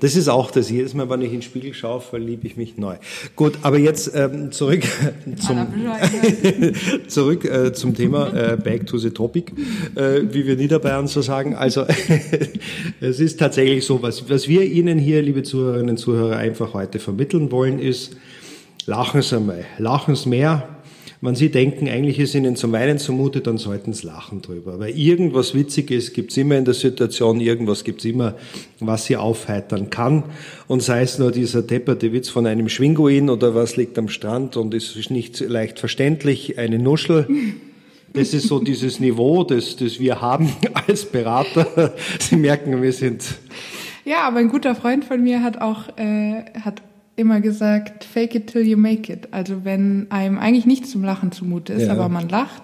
Das 0.00 0.16
ist 0.16 0.28
auch 0.28 0.50
das. 0.50 0.70
Jedes 0.70 0.94
Mal, 0.94 1.08
wenn 1.08 1.22
ich 1.22 1.28
in 1.28 1.36
den 1.36 1.42
Spiegel 1.42 1.72
schaue, 1.74 2.00
verliebe 2.00 2.46
ich 2.46 2.56
mich 2.56 2.76
neu. 2.76 2.96
Gut, 3.36 3.58
aber 3.62 3.78
jetzt 3.78 4.12
ähm, 4.14 4.52
zurück 4.52 4.82
zum 5.38 5.66
zurück 7.08 7.44
äh, 7.44 7.72
zum 7.72 7.94
Thema 7.94 8.32
äh, 8.34 8.56
Back 8.56 8.86
to 8.86 8.98
the 8.98 9.10
Topic, 9.10 9.52
äh, 9.94 10.22
wie 10.30 10.46
wir 10.46 10.56
Niederbayern 10.56 11.06
so 11.06 11.22
sagen. 11.22 11.54
Also 11.54 11.86
es 13.00 13.20
ist 13.20 13.38
tatsächlich 13.38 13.84
so, 13.84 14.02
was, 14.02 14.28
was 14.28 14.48
wir 14.48 14.62
Ihnen 14.64 14.98
hier, 14.98 15.22
liebe 15.22 15.42
Zuhörerinnen 15.42 15.90
und 15.90 15.96
Zuhörer, 15.98 16.36
einfach 16.36 16.74
heute 16.74 16.98
vermitteln 16.98 17.50
wollen, 17.50 17.78
ist, 17.78 18.16
lachen 18.86 19.22
Sie 19.22 19.40
mal, 19.40 19.64
lachen 19.78 20.14
Sie 20.16 20.28
mehr. 20.28 20.73
Wenn 21.24 21.36
Sie 21.36 21.48
denken, 21.48 21.88
eigentlich 21.88 22.18
ist 22.18 22.34
Ihnen 22.34 22.54
zum 22.54 22.72
Weinen 22.72 22.98
zumute, 22.98 23.40
dann 23.40 23.56
sollten 23.56 23.94
Sie 23.94 24.06
lachen 24.06 24.42
drüber. 24.42 24.78
Weil 24.78 24.90
irgendwas 24.90 25.54
Witziges 25.54 26.12
gibt's 26.12 26.36
immer 26.36 26.58
in 26.58 26.66
der 26.66 26.74
Situation, 26.74 27.40
irgendwas 27.40 27.82
gibt's 27.82 28.04
immer, 28.04 28.34
was 28.78 29.06
Sie 29.06 29.16
aufheitern 29.16 29.88
kann. 29.88 30.24
Und 30.68 30.82
sei 30.82 31.00
es 31.00 31.18
nur 31.18 31.32
dieser 31.32 31.62
depperte 31.62 32.12
Witz 32.12 32.28
von 32.28 32.46
einem 32.46 32.68
Schwinguin 32.68 33.30
oder 33.30 33.54
was 33.54 33.76
liegt 33.76 33.98
am 33.98 34.08
Strand 34.08 34.58
und 34.58 34.74
ist 34.74 35.10
nicht 35.10 35.40
leicht 35.40 35.78
verständlich, 35.78 36.58
eine 36.58 36.78
Nuschel. 36.78 37.26
Das 38.12 38.34
ist 38.34 38.48
so 38.48 38.58
dieses 38.58 39.00
Niveau, 39.00 39.44
das, 39.44 39.76
das 39.76 39.98
wir 39.98 40.20
haben 40.20 40.52
als 40.86 41.06
Berater. 41.06 41.94
Sie 42.20 42.36
merken, 42.36 42.82
wir 42.82 42.92
sind 42.92 43.24
Ja, 44.04 44.28
aber 44.28 44.40
ein 44.40 44.50
guter 44.50 44.74
Freund 44.74 45.06
von 45.06 45.22
mir 45.22 45.42
hat 45.42 45.58
auch 45.58 45.88
äh, 45.96 46.44
hat 46.60 46.82
immer 47.16 47.40
gesagt, 47.40 48.04
fake 48.04 48.34
it 48.34 48.46
till 48.48 48.62
you 48.66 48.76
make 48.76 49.12
it. 49.12 49.28
Also 49.32 49.64
wenn 49.64 50.10
einem 50.10 50.38
eigentlich 50.38 50.66
nicht 50.66 50.86
zum 50.86 51.04
Lachen 51.04 51.32
zumute 51.32 51.72
ist, 51.72 51.86
Ja. 51.86 51.92
aber 51.92 52.08
man 52.08 52.28
lacht, 52.28 52.62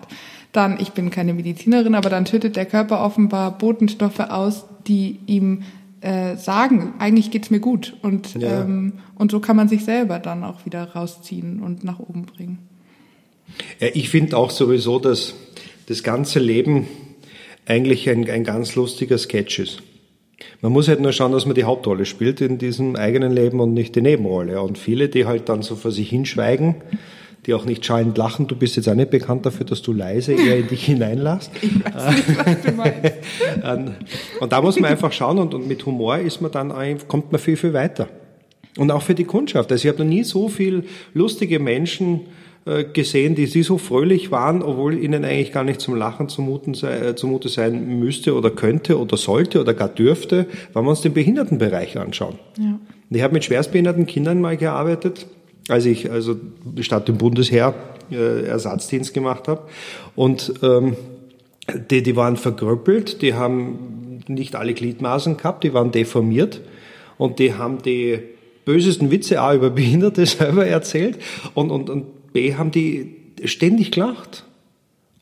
dann, 0.52 0.78
ich 0.80 0.90
bin 0.90 1.10
keine 1.10 1.32
Medizinerin, 1.34 1.94
aber 1.94 2.10
dann 2.10 2.26
schüttet 2.26 2.56
der 2.56 2.66
Körper 2.66 3.04
offenbar 3.04 3.56
Botenstoffe 3.56 4.18
aus, 4.20 4.64
die 4.86 5.20
ihm 5.26 5.62
äh, 6.00 6.36
sagen, 6.36 6.94
eigentlich 6.98 7.30
geht's 7.30 7.50
mir 7.50 7.60
gut. 7.60 7.94
Und, 8.02 8.34
Ja. 8.34 8.62
ähm, 8.62 8.94
und 9.16 9.30
so 9.30 9.38
kann 9.38 9.54
man 9.56 9.68
sich 9.68 9.84
selber 9.84 10.18
dann 10.18 10.42
auch 10.44 10.64
wieder 10.66 10.82
rausziehen 10.92 11.60
und 11.60 11.84
nach 11.84 12.00
oben 12.00 12.24
bringen. 12.26 12.58
Ja, 13.80 13.88
ich 13.92 14.08
finde 14.08 14.36
auch 14.36 14.50
sowieso, 14.50 14.98
dass 14.98 15.34
das 15.86 16.02
ganze 16.02 16.38
Leben 16.38 16.86
eigentlich 17.66 18.08
ein, 18.08 18.28
ein 18.30 18.44
ganz 18.44 18.74
lustiger 18.74 19.18
Sketch 19.18 19.58
ist. 19.58 19.82
Man 20.62 20.72
muss 20.72 20.88
halt 20.88 21.00
nur 21.00 21.12
schauen, 21.12 21.32
dass 21.32 21.46
man 21.46 21.54
die 21.54 21.64
Hauptrolle 21.64 22.04
spielt 22.04 22.40
in 22.40 22.58
diesem 22.58 22.96
eigenen 22.96 23.32
Leben 23.32 23.60
und 23.60 23.74
nicht 23.74 23.94
die 23.96 24.00
Nebenrolle. 24.02 24.60
Und 24.62 24.78
viele, 24.78 25.08
die 25.08 25.26
halt 25.26 25.48
dann 25.48 25.62
so 25.62 25.76
vor 25.76 25.90
sich 25.92 26.08
hinschweigen, 26.10 26.76
die 27.46 27.54
auch 27.54 27.64
nicht 27.64 27.84
schallend 27.84 28.16
lachen. 28.18 28.46
Du 28.46 28.56
bist 28.56 28.76
jetzt 28.76 28.88
auch 28.88 28.94
nicht 28.94 29.10
bekannt 29.10 29.46
dafür, 29.46 29.64
dass 29.66 29.80
du 29.82 29.92
leise 29.92 30.32
eher 30.34 30.58
in 30.58 30.68
dich 30.68 30.84
hineinlässt. 30.84 31.50
Ich 31.62 31.84
weiß 31.84 32.16
nicht, 32.26 32.46
was 32.46 32.62
du 32.62 32.72
meinst. 32.72 33.12
Und- 33.62 33.94
Und 34.40 34.52
da 34.52 34.62
muss 34.62 34.78
man 34.80 34.90
einfach 34.90 35.12
schauen 35.12 35.38
und, 35.38 35.52
und 35.54 35.68
mit 35.68 35.84
Humor 35.84 36.18
ist 36.18 36.40
man 36.40 36.50
dann, 36.50 36.72
kommt 37.08 37.30
man 37.32 37.38
viel, 37.40 37.56
viel 37.56 37.72
weiter. 37.74 38.08
Und 38.78 38.90
auch 38.90 39.02
für 39.02 39.14
die 39.14 39.24
Kundschaft. 39.24 39.70
Also 39.72 39.86
ich 39.86 39.92
habe 39.92 40.02
noch 40.04 40.08
nie 40.10 40.22
so 40.24 40.48
viel 40.48 40.84
lustige 41.12 41.58
Menschen 41.58 42.20
gesehen, 42.92 43.34
die, 43.34 43.46
die 43.46 43.62
so 43.62 43.78
fröhlich 43.78 44.30
waren, 44.30 44.62
obwohl 44.62 44.98
ihnen 45.02 45.24
eigentlich 45.24 45.52
gar 45.52 45.64
nicht 45.64 45.80
zum 45.80 45.94
Lachen 45.94 46.28
zumuten 46.28 46.74
sei, 46.74 46.98
äh, 46.98 47.16
zumute 47.16 47.48
sein 47.48 47.98
müsste 47.98 48.34
oder 48.34 48.50
könnte 48.50 48.98
oder 48.98 49.16
sollte 49.16 49.60
oder 49.60 49.74
gar 49.74 49.88
dürfte, 49.88 50.46
wenn 50.74 50.84
wir 50.84 50.90
uns 50.90 51.00
den 51.00 51.14
Behindertenbereich 51.14 51.98
anschauen. 51.98 52.38
Ja. 52.58 52.78
Ich 53.10 53.22
habe 53.22 53.34
mit 53.34 53.44
schwerstbehinderten 53.44 54.06
Kindern 54.06 54.40
mal 54.40 54.56
gearbeitet, 54.56 55.26
als 55.68 55.86
ich 55.86 56.10
also 56.10 56.36
statt 56.80 57.08
dem 57.08 57.18
Bundesheer 57.18 57.74
äh, 58.10 58.44
Ersatzdienst 58.44 59.14
gemacht 59.14 59.48
habe. 59.48 59.62
Und 60.14 60.52
ähm, 60.62 60.96
die, 61.90 62.02
die 62.02 62.16
waren 62.16 62.36
verkrüppelt, 62.36 63.22
die 63.22 63.34
haben 63.34 64.22
nicht 64.28 64.54
alle 64.54 64.74
Gliedmaßen 64.74 65.36
gehabt, 65.36 65.64
die 65.64 65.72
waren 65.72 65.92
deformiert 65.92 66.60
und 67.18 67.38
die 67.38 67.54
haben 67.54 67.82
die 67.82 68.18
bösesten 68.64 69.10
Witze 69.10 69.42
auch 69.42 69.54
über 69.54 69.70
Behinderte 69.70 70.26
selber 70.26 70.66
erzählt 70.66 71.18
und, 71.54 71.70
und, 71.70 71.90
und 71.90 72.04
B 72.32 72.54
haben 72.54 72.70
die 72.70 73.16
ständig 73.44 73.92
gelacht. 73.92 74.44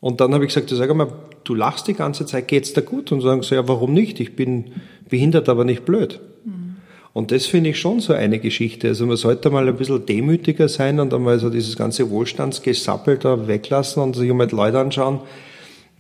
Und 0.01 0.21
dann 0.21 0.33
habe 0.35 0.45
ich 0.45 0.55
gesagt, 0.55 0.71
sag 0.71 0.95
mal, 0.95 1.13
du 1.45 1.55
lachst 1.55 1.89
die 1.89 1.95
ganze 1.95 2.27
Zeit, 2.27 2.49
geht's 2.49 2.73
dir 2.73 2.83
gut? 2.83 3.11
Und 3.11 3.21
sagen 3.21 3.43
sie, 3.43 3.55
ja, 3.55 3.67
warum 3.67 3.93
nicht? 3.93 4.21
Ich 4.21 4.37
bin 4.37 4.67
behindert, 5.09 5.49
aber 5.49 5.65
nicht 5.65 5.85
blöd. 5.85 6.21
Mhm. 6.45 6.77
Und 7.13 7.33
das 7.33 7.47
finde 7.47 7.71
ich 7.71 7.81
schon 7.81 8.01
so 8.01 8.13
eine 8.13 8.39
Geschichte. 8.39 8.89
Also 8.89 9.07
man 9.07 9.17
sollte 9.17 9.51
mal 9.51 9.67
ein 9.67 9.77
bisschen 9.77 10.07
demütiger 10.07 10.69
sein 10.69 11.01
und 11.01 11.13
einmal 11.13 11.39
so 11.39 11.51
dieses 11.51 11.77
ganze 11.77 12.11
Wohlstandsgesappel 12.11 13.19
da 13.19 13.49
weglassen 13.49 14.03
und 14.03 14.15
sich 14.15 14.31
einmal 14.31 14.51
Leute 14.51 14.79
anschauen. 14.79 15.21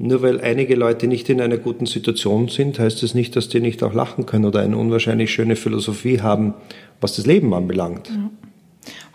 Nur 0.00 0.22
weil 0.22 0.40
einige 0.40 0.76
Leute 0.76 1.08
nicht 1.08 1.28
in 1.28 1.40
einer 1.40 1.56
guten 1.56 1.86
Situation 1.86 2.46
sind, 2.46 2.78
heißt 2.78 3.02
das 3.02 3.14
nicht, 3.14 3.34
dass 3.34 3.48
die 3.48 3.58
nicht 3.58 3.82
auch 3.82 3.94
lachen 3.94 4.26
können 4.26 4.44
oder 4.44 4.60
eine 4.60 4.76
unwahrscheinlich 4.76 5.32
schöne 5.32 5.56
Philosophie 5.56 6.20
haben, 6.20 6.54
was 7.00 7.16
das 7.16 7.26
Leben 7.26 7.52
anbelangt. 7.52 8.08
Ja. 8.08 8.30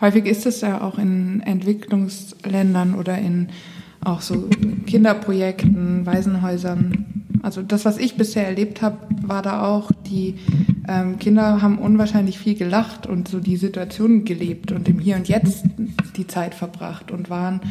Häufig 0.04 0.26
ist 0.26 0.44
es 0.44 0.60
ja 0.60 0.82
auch 0.82 0.98
in 0.98 1.40
Entwicklungsländern 1.40 2.94
oder 2.94 3.16
in 3.16 3.48
auch 4.04 4.20
so 4.20 4.50
Kinderprojekten, 4.86 6.04
Waisenhäusern. 6.04 7.06
Also 7.42 7.62
das, 7.62 7.86
was 7.86 7.96
ich 7.96 8.14
bisher 8.14 8.46
erlebt 8.46 8.82
habe, 8.82 8.98
war 9.22 9.40
da 9.40 9.64
auch, 9.64 9.90
die 10.06 10.34
ähm, 10.86 11.18
Kinder 11.18 11.62
haben 11.62 11.78
unwahrscheinlich 11.78 12.38
viel 12.38 12.54
gelacht 12.54 13.06
und 13.06 13.28
so 13.28 13.40
die 13.40 13.56
Situation 13.56 14.26
gelebt 14.26 14.72
und 14.72 14.90
im 14.90 14.98
Hier 14.98 15.16
und 15.16 15.26
Jetzt 15.26 15.64
die 16.16 16.26
Zeit 16.26 16.54
verbracht 16.54 17.10
und 17.10 17.30
waren, 17.30 17.62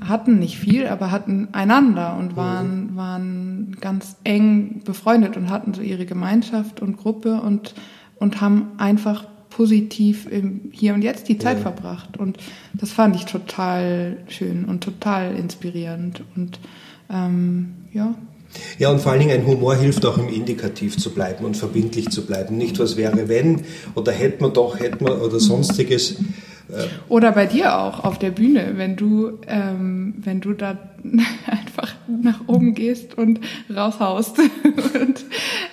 hatten 0.00 0.38
nicht 0.38 0.56
viel, 0.58 0.86
aber 0.86 1.10
hatten 1.10 1.48
einander 1.52 2.16
und 2.16 2.36
waren, 2.36 2.96
waren 2.96 3.76
ganz 3.82 4.16
eng 4.24 4.80
befreundet 4.82 5.36
und 5.36 5.50
hatten 5.50 5.74
so 5.74 5.82
ihre 5.82 6.06
Gemeinschaft 6.06 6.80
und 6.80 6.96
Gruppe 6.96 7.42
und, 7.42 7.74
und 8.18 8.40
haben 8.40 8.68
einfach 8.78 9.26
positiv 9.56 10.30
im 10.30 10.70
Hier 10.70 10.92
und 10.92 11.00
Jetzt 11.00 11.30
die 11.30 11.38
Zeit 11.38 11.56
ja. 11.56 11.62
verbracht. 11.62 12.18
Und 12.18 12.36
das 12.74 12.92
fand 12.92 13.16
ich 13.16 13.24
total 13.24 14.18
schön 14.28 14.66
und 14.66 14.84
total 14.84 15.34
inspirierend. 15.34 16.22
Und 16.36 16.60
ähm, 17.10 17.74
ja. 17.94 18.14
Ja, 18.78 18.90
und 18.90 19.00
vor 19.00 19.12
allen 19.12 19.20
Dingen 19.22 19.40
ein 19.40 19.46
Humor 19.46 19.74
hilft 19.74 20.04
auch 20.04 20.18
im 20.18 20.28
Indikativ 20.28 20.98
zu 20.98 21.10
bleiben 21.10 21.46
und 21.46 21.56
verbindlich 21.56 22.10
zu 22.10 22.26
bleiben. 22.26 22.58
Nicht 22.58 22.78
was 22.78 22.98
wäre, 22.98 23.28
wenn 23.30 23.62
oder 23.94 24.12
hätte 24.12 24.42
man 24.42 24.52
doch, 24.52 24.78
hätte 24.78 25.02
man 25.02 25.14
oder 25.20 25.40
sonstiges. 25.40 26.16
Oder 27.08 27.32
bei 27.32 27.46
dir 27.46 27.78
auch 27.78 28.04
auf 28.04 28.18
der 28.18 28.30
Bühne, 28.30 28.72
wenn 28.74 28.96
du, 28.96 29.38
ähm, 29.46 30.14
wenn 30.18 30.40
du 30.40 30.52
da 30.52 30.78
einfach 31.46 31.94
nach 32.06 32.40
oben 32.46 32.74
gehst 32.74 33.16
und 33.16 33.40
raushaust. 33.74 34.38
und, 35.00 35.24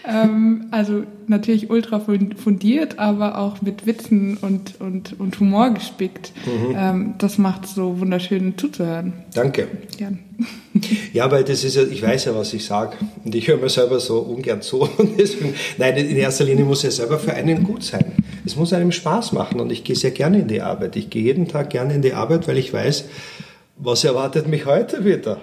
ähm, 0.05 0.67
also 0.71 1.03
natürlich 1.27 1.69
ultra 1.69 1.99
fundiert, 1.99 2.99
aber 2.99 3.37
auch 3.37 3.61
mit 3.61 3.85
Witzen 3.85 4.37
und, 4.37 4.79
und, 4.81 5.19
und 5.19 5.39
Humor 5.39 5.71
gespickt. 5.71 6.33
Mhm. 6.45 6.75
Ähm, 6.75 7.13
das 7.17 7.37
macht 7.37 7.65
es 7.65 7.75
so 7.75 7.99
wunderschön 7.99 8.57
zuzuhören. 8.57 9.13
Danke. 9.33 9.67
Gern. 9.97 10.19
Ja, 11.13 11.29
weil 11.29 11.43
das 11.43 11.63
ist 11.63 11.75
ja, 11.75 11.83
ich 11.83 12.01
weiß 12.01 12.25
ja, 12.25 12.35
was 12.35 12.51
ich 12.55 12.65
sage. 12.65 12.97
Und 13.23 13.35
ich 13.35 13.47
höre 13.47 13.57
mir 13.57 13.69
selber 13.69 13.99
so 13.99 14.17
ungern 14.17 14.63
zu. 14.63 14.89
Deswegen, 15.19 15.53
nein, 15.77 15.95
in 15.95 16.17
erster 16.17 16.45
Linie 16.45 16.65
muss 16.65 16.81
ja 16.81 16.89
selber 16.89 17.19
für 17.19 17.31
einen 17.31 17.63
gut 17.63 17.83
sein. 17.83 18.13
Es 18.43 18.55
muss 18.55 18.73
einem 18.73 18.91
Spaß 18.91 19.33
machen 19.33 19.59
und 19.59 19.71
ich 19.71 19.83
gehe 19.83 19.95
sehr 19.95 20.09
gerne 20.09 20.39
in 20.39 20.47
die 20.47 20.61
Arbeit. 20.61 20.95
Ich 20.95 21.11
gehe 21.11 21.21
jeden 21.21 21.47
Tag 21.47 21.69
gerne 21.69 21.93
in 21.93 22.01
die 22.01 22.13
Arbeit, 22.13 22.47
weil 22.47 22.57
ich 22.57 22.73
weiß, 22.73 23.05
was 23.77 24.03
erwartet 24.03 24.47
mich 24.47 24.65
heute 24.65 25.05
wieder? 25.05 25.39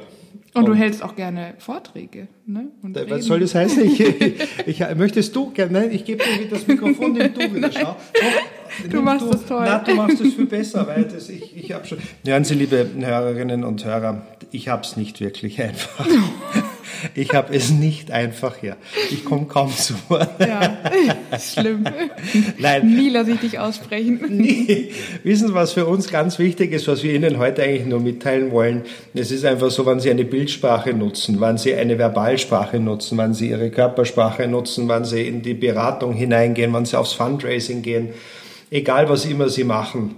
Und 0.53 0.67
du 0.67 0.75
hältst 0.75 1.03
auch 1.03 1.15
gerne 1.15 1.55
Vorträge, 1.59 2.27
ne? 2.45 2.67
Und 2.83 2.97
was 2.97 3.05
reden. 3.05 3.23
soll 3.23 3.41
das 3.41 3.55
heißen? 3.55 3.85
Ich, 3.85 4.01
ich, 4.67 4.81
ich, 4.81 4.95
möchtest 4.97 5.35
du 5.37 5.51
gerne? 5.51 5.73
Nein, 5.73 5.93
ich 5.93 6.05
gebe 6.05 6.23
dir 6.25 6.49
das 6.49 6.67
Mikrofon, 6.67 7.13
nimm 7.13 7.33
du 7.33 7.55
wieder. 7.55 7.71
Schau. 7.71 7.97
Doch, 8.13 8.91
du 8.91 9.03
machst 9.03 9.27
du, 9.27 9.31
das 9.31 9.47
toll. 9.47 9.65
Nein, 9.65 9.81
du 9.87 9.95
machst 9.95 10.21
das 10.21 10.35
viel 10.35 10.47
besser, 10.47 10.87
weil 10.87 11.05
das, 11.05 11.29
ich, 11.29 11.57
ich 11.57 11.73
habe 11.73 11.87
schon. 11.87 11.99
Hören 12.25 12.45
Sie, 12.45 12.55
liebe 12.55 12.89
Hörerinnen 12.99 13.63
und 13.63 13.85
Hörer, 13.85 14.23
ich 14.51 14.69
habe 14.69 14.83
es 14.83 14.97
nicht 14.97 15.21
wirklich 15.21 15.63
einfach. 15.63 16.07
Ich 17.15 17.35
habe 17.35 17.55
es 17.55 17.71
nicht 17.71 18.11
einfach 18.11 18.57
hier. 18.57 18.77
Ich 19.11 19.25
komme 19.25 19.47
kaum 19.47 19.75
zu 19.75 19.95
Wort. 20.09 20.29
Ja, 20.41 20.79
schlimm. 21.39 21.85
Nein. 22.59 22.95
Nie 22.95 23.09
lasse 23.11 23.33
ich 23.33 23.41
dich 23.41 23.59
aussprechen. 23.59 24.21
Nie. 24.29 24.91
Wissen 25.23 25.49
Sie, 25.49 25.55
was 25.55 25.73
für 25.73 25.87
uns 25.87 26.11
ganz 26.11 26.39
wichtig 26.39 26.73
ist, 26.73 26.89
was 26.89 27.03
wir 27.03 27.15
Ihnen 27.15 27.39
heute 27.39 27.63
eigentlich 27.63 27.87
nur 27.87 28.01
mitteilen 28.01 28.51
wollen? 28.51 28.83
Es 29.15 29.31
ist 29.31 29.45
einfach 29.45 29.71
so, 29.71 29.87
wenn 29.87 30.01
Sie 30.01 30.11
eine 30.11 30.25
Bildsprache 30.25 30.93
nutzen, 30.93 31.41
wenn 31.41 31.59
Sie 31.59 31.75
eine 31.75 31.97
Verbalsprache 31.97 32.79
nutzen, 32.79 33.19
wenn 33.19 33.35
Sie 33.35 33.51
Ihre 33.51 33.71
Körpersprache 33.71 34.47
nutzen, 34.49 34.89
wenn 34.89 35.05
Sie 35.05 35.27
in 35.27 35.43
die 35.43 35.55
Beratung 35.55 36.13
hineingehen, 36.13 36.73
wenn 36.73 36.85
Sie 36.85 36.99
aufs 36.99 37.13
Fundraising 37.13 37.83
gehen, 37.83 38.11
egal 38.71 39.09
was 39.09 39.25
immer 39.25 39.49
Sie 39.49 39.65
machen, 39.65 40.17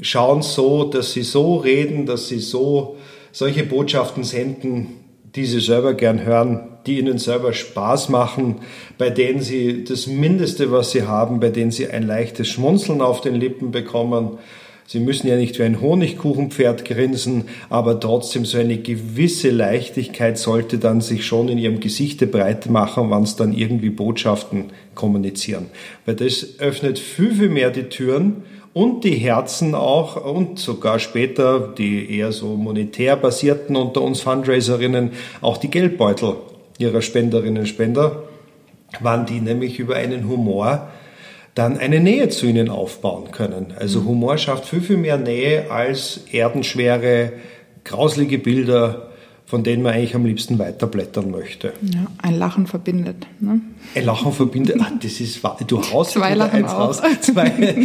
schauen 0.00 0.42
so, 0.42 0.84
dass 0.84 1.12
Sie 1.12 1.22
so 1.22 1.56
reden, 1.56 2.06
dass 2.06 2.28
Sie 2.28 2.40
so 2.40 2.96
solche 3.32 3.64
Botschaften 3.64 4.24
senden, 4.24 5.03
die 5.34 5.46
Sie 5.46 5.60
selber 5.60 5.94
gern 5.94 6.24
hören, 6.24 6.60
die 6.86 6.98
Ihnen 6.98 7.18
selber 7.18 7.52
Spaß 7.52 8.08
machen, 8.08 8.56
bei 8.98 9.10
denen 9.10 9.40
Sie 9.40 9.84
das 9.84 10.06
Mindeste, 10.06 10.70
was 10.70 10.92
Sie 10.92 11.04
haben, 11.04 11.40
bei 11.40 11.50
denen 11.50 11.70
Sie 11.70 11.88
ein 11.88 12.06
leichtes 12.06 12.48
Schmunzeln 12.48 13.00
auf 13.00 13.20
den 13.20 13.34
Lippen 13.34 13.70
bekommen. 13.70 14.38
Sie 14.86 15.00
müssen 15.00 15.26
ja 15.28 15.36
nicht 15.36 15.58
wie 15.58 15.62
ein 15.62 15.80
Honigkuchenpferd 15.80 16.84
grinsen, 16.84 17.44
aber 17.70 17.98
trotzdem 17.98 18.44
so 18.44 18.58
eine 18.58 18.76
gewisse 18.76 19.50
Leichtigkeit 19.50 20.36
sollte 20.36 20.76
dann 20.78 21.00
sich 21.00 21.24
schon 21.26 21.48
in 21.48 21.56
Ihrem 21.56 21.80
Gesichte 21.80 22.26
breit 22.26 22.68
machen, 22.68 23.10
wenn 23.10 23.22
es 23.22 23.34
dann 23.34 23.56
irgendwie 23.56 23.88
Botschaften 23.88 24.66
kommunizieren. 24.94 25.66
Weil 26.04 26.16
das 26.16 26.58
öffnet 26.58 26.98
viel, 26.98 27.34
viel 27.34 27.48
mehr 27.48 27.70
die 27.70 27.84
Türen 27.84 28.42
und 28.74 29.04
die 29.04 29.14
Herzen 29.14 29.74
auch 29.74 30.22
und 30.22 30.58
sogar 30.58 30.98
später 30.98 31.60
die 31.78 32.18
eher 32.18 32.32
so 32.32 32.56
monetär 32.56 33.16
basierten 33.16 33.76
unter 33.76 34.02
uns 34.02 34.20
Fundraiserinnen 34.20 35.12
auch 35.40 35.56
die 35.56 35.70
Geldbeutel 35.70 36.34
ihrer 36.78 37.00
Spenderinnen 37.00 37.58
und 37.58 37.68
Spender, 37.68 38.24
wann 39.00 39.26
die 39.26 39.40
nämlich 39.40 39.78
über 39.78 39.94
einen 39.94 40.28
Humor 40.28 40.88
dann 41.54 41.78
eine 41.78 42.00
Nähe 42.00 42.28
zu 42.30 42.46
ihnen 42.46 42.68
aufbauen 42.68 43.30
können. 43.30 43.72
Also 43.78 44.00
mhm. 44.00 44.08
Humor 44.08 44.38
schafft 44.38 44.66
viel, 44.66 44.80
viel 44.80 44.96
mehr 44.96 45.18
Nähe 45.18 45.70
als 45.70 46.24
erdenschwere, 46.32 47.32
grauslige 47.84 48.38
Bilder, 48.38 49.10
von 49.54 49.62
denen 49.62 49.84
man 49.84 49.94
eigentlich 49.94 50.16
am 50.16 50.26
liebsten 50.26 50.58
weiterblättern 50.58 51.30
möchte. 51.30 51.74
Ja, 51.80 52.06
ein 52.20 52.36
Lachen 52.36 52.66
verbindet. 52.66 53.24
Ne? 53.38 53.60
Ein 53.94 54.04
Lachen 54.04 54.32
verbindet, 54.32 54.80
ah, 54.80 54.90
das 55.00 55.20
ist 55.20 55.44
wahr. 55.44 55.56
Du 55.64 55.80
haust 55.80 56.10
zwei 56.10 56.34
Lachen 56.34 56.64
raus. 56.64 57.00
Zwei, 57.20 57.50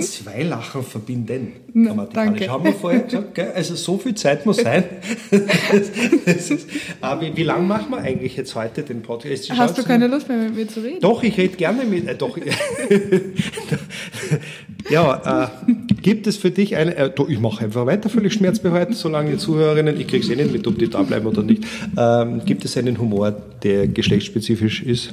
zwei, 0.00 0.42
Lachen 0.42 0.82
verbinden. 0.82 1.52
Danke. 2.12 2.48
Haben 2.48 2.64
wir 2.64 2.72
vorher 2.72 3.02
gesagt, 3.02 3.36
gell? 3.36 3.52
also 3.54 3.76
so 3.76 3.98
viel 3.98 4.16
Zeit 4.16 4.44
muss 4.44 4.56
sein. 4.56 4.82
das 6.26 6.50
ist, 6.50 6.66
aber 7.00 7.20
wie, 7.20 7.36
wie 7.36 7.44
lange 7.44 7.64
machen 7.64 7.90
wir 7.90 7.98
eigentlich 7.98 8.36
jetzt 8.36 8.56
heute 8.56 8.82
den 8.82 9.02
Podcast? 9.02 9.48
Hast 9.56 9.78
du 9.78 9.84
keine 9.84 10.08
Lust 10.08 10.28
mehr 10.28 10.38
mit 10.38 10.56
mir 10.56 10.66
zu 10.66 10.80
reden? 10.80 10.98
Doch, 11.00 11.22
ich 11.22 11.38
rede 11.38 11.56
gerne 11.56 11.84
mit, 11.84 12.08
äh, 12.08 12.16
doch. 12.16 12.36
ja, 14.90 15.44
äh, 15.44 15.48
gibt 16.02 16.26
es 16.26 16.36
für 16.36 16.50
dich 16.50 16.76
eine, 16.76 16.96
äh, 16.96 17.12
ich 17.28 17.38
mache 17.38 17.64
einfach 17.64 17.86
weiter, 17.86 18.08
völlig 18.08 18.32
schmerzbefreit, 18.34 18.94
solange 18.94 19.32
die 19.32 19.36
Zuhörerinnen, 19.38 19.98
ich 19.98 20.06
kriege 20.06 20.24
es 20.24 20.30
eh 20.30 20.36
nicht 20.36 20.52
mit, 20.52 20.66
ob 20.66 20.78
die 20.78 20.88
da 20.88 21.02
bleiben 21.02 21.26
oder 21.26 21.42
nicht. 21.42 21.64
Ähm, 21.96 22.44
gibt 22.44 22.64
es 22.64 22.76
einen 22.76 22.98
Humor, 22.98 23.30
der 23.62 23.88
geschlechtsspezifisch 23.88 24.82
ist 24.82 25.12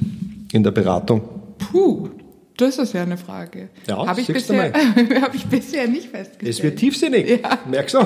in 0.52 0.64
der 0.64 0.72
Beratung? 0.72 1.22
Puh. 1.58 2.10
Das 2.58 2.78
ist 2.78 2.94
ja 2.94 3.04
eine 3.04 3.16
Frage. 3.16 3.70
Ja, 3.88 4.06
habe 4.06 4.20
ich, 4.20 4.28
bisher, 4.28 4.74
hab 5.22 5.34
ich 5.34 5.46
bisher 5.46 5.88
nicht 5.88 6.10
festgestellt. 6.10 6.50
Es 6.50 6.62
wird 6.62 6.78
tiefsinnig. 6.78 7.42
Ja. 7.42 7.58
Merkst 7.70 7.96
du? 7.96 8.00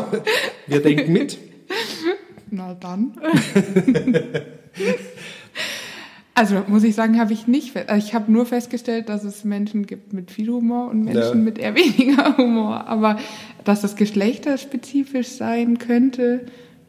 Wir 0.68 0.80
denken 0.80 1.12
mit. 1.12 1.40
Na 2.52 2.75
dann. 2.75 3.13
Also 6.36 6.63
muss 6.68 6.84
ich 6.84 6.96
sagen, 6.96 7.20
habe 7.20 7.32
ich 7.32 7.48
nicht. 7.48 7.75
Also 7.88 8.08
ich 8.08 8.16
habe 8.16 8.32
nur 8.32 8.46
festgestellt, 8.46 9.08
dass 9.10 9.24
es 9.24 9.44
Menschen 9.44 9.86
gibt 9.86 10.13
mit 10.13 10.32
viel 10.32 10.50
Humor 10.50 10.90
und 10.90 11.04
Menschen 11.04 11.22
ja. 11.22 11.36
mit 11.36 11.60
eher 11.60 11.75
weniger 11.75 12.38
Humor. 12.38 12.88
Aber 12.88 13.18
dass 13.63 13.82
das 13.82 13.96
geschlechterspezifisch 13.96 15.28
sein 15.28 15.78
könnte, 15.78 16.42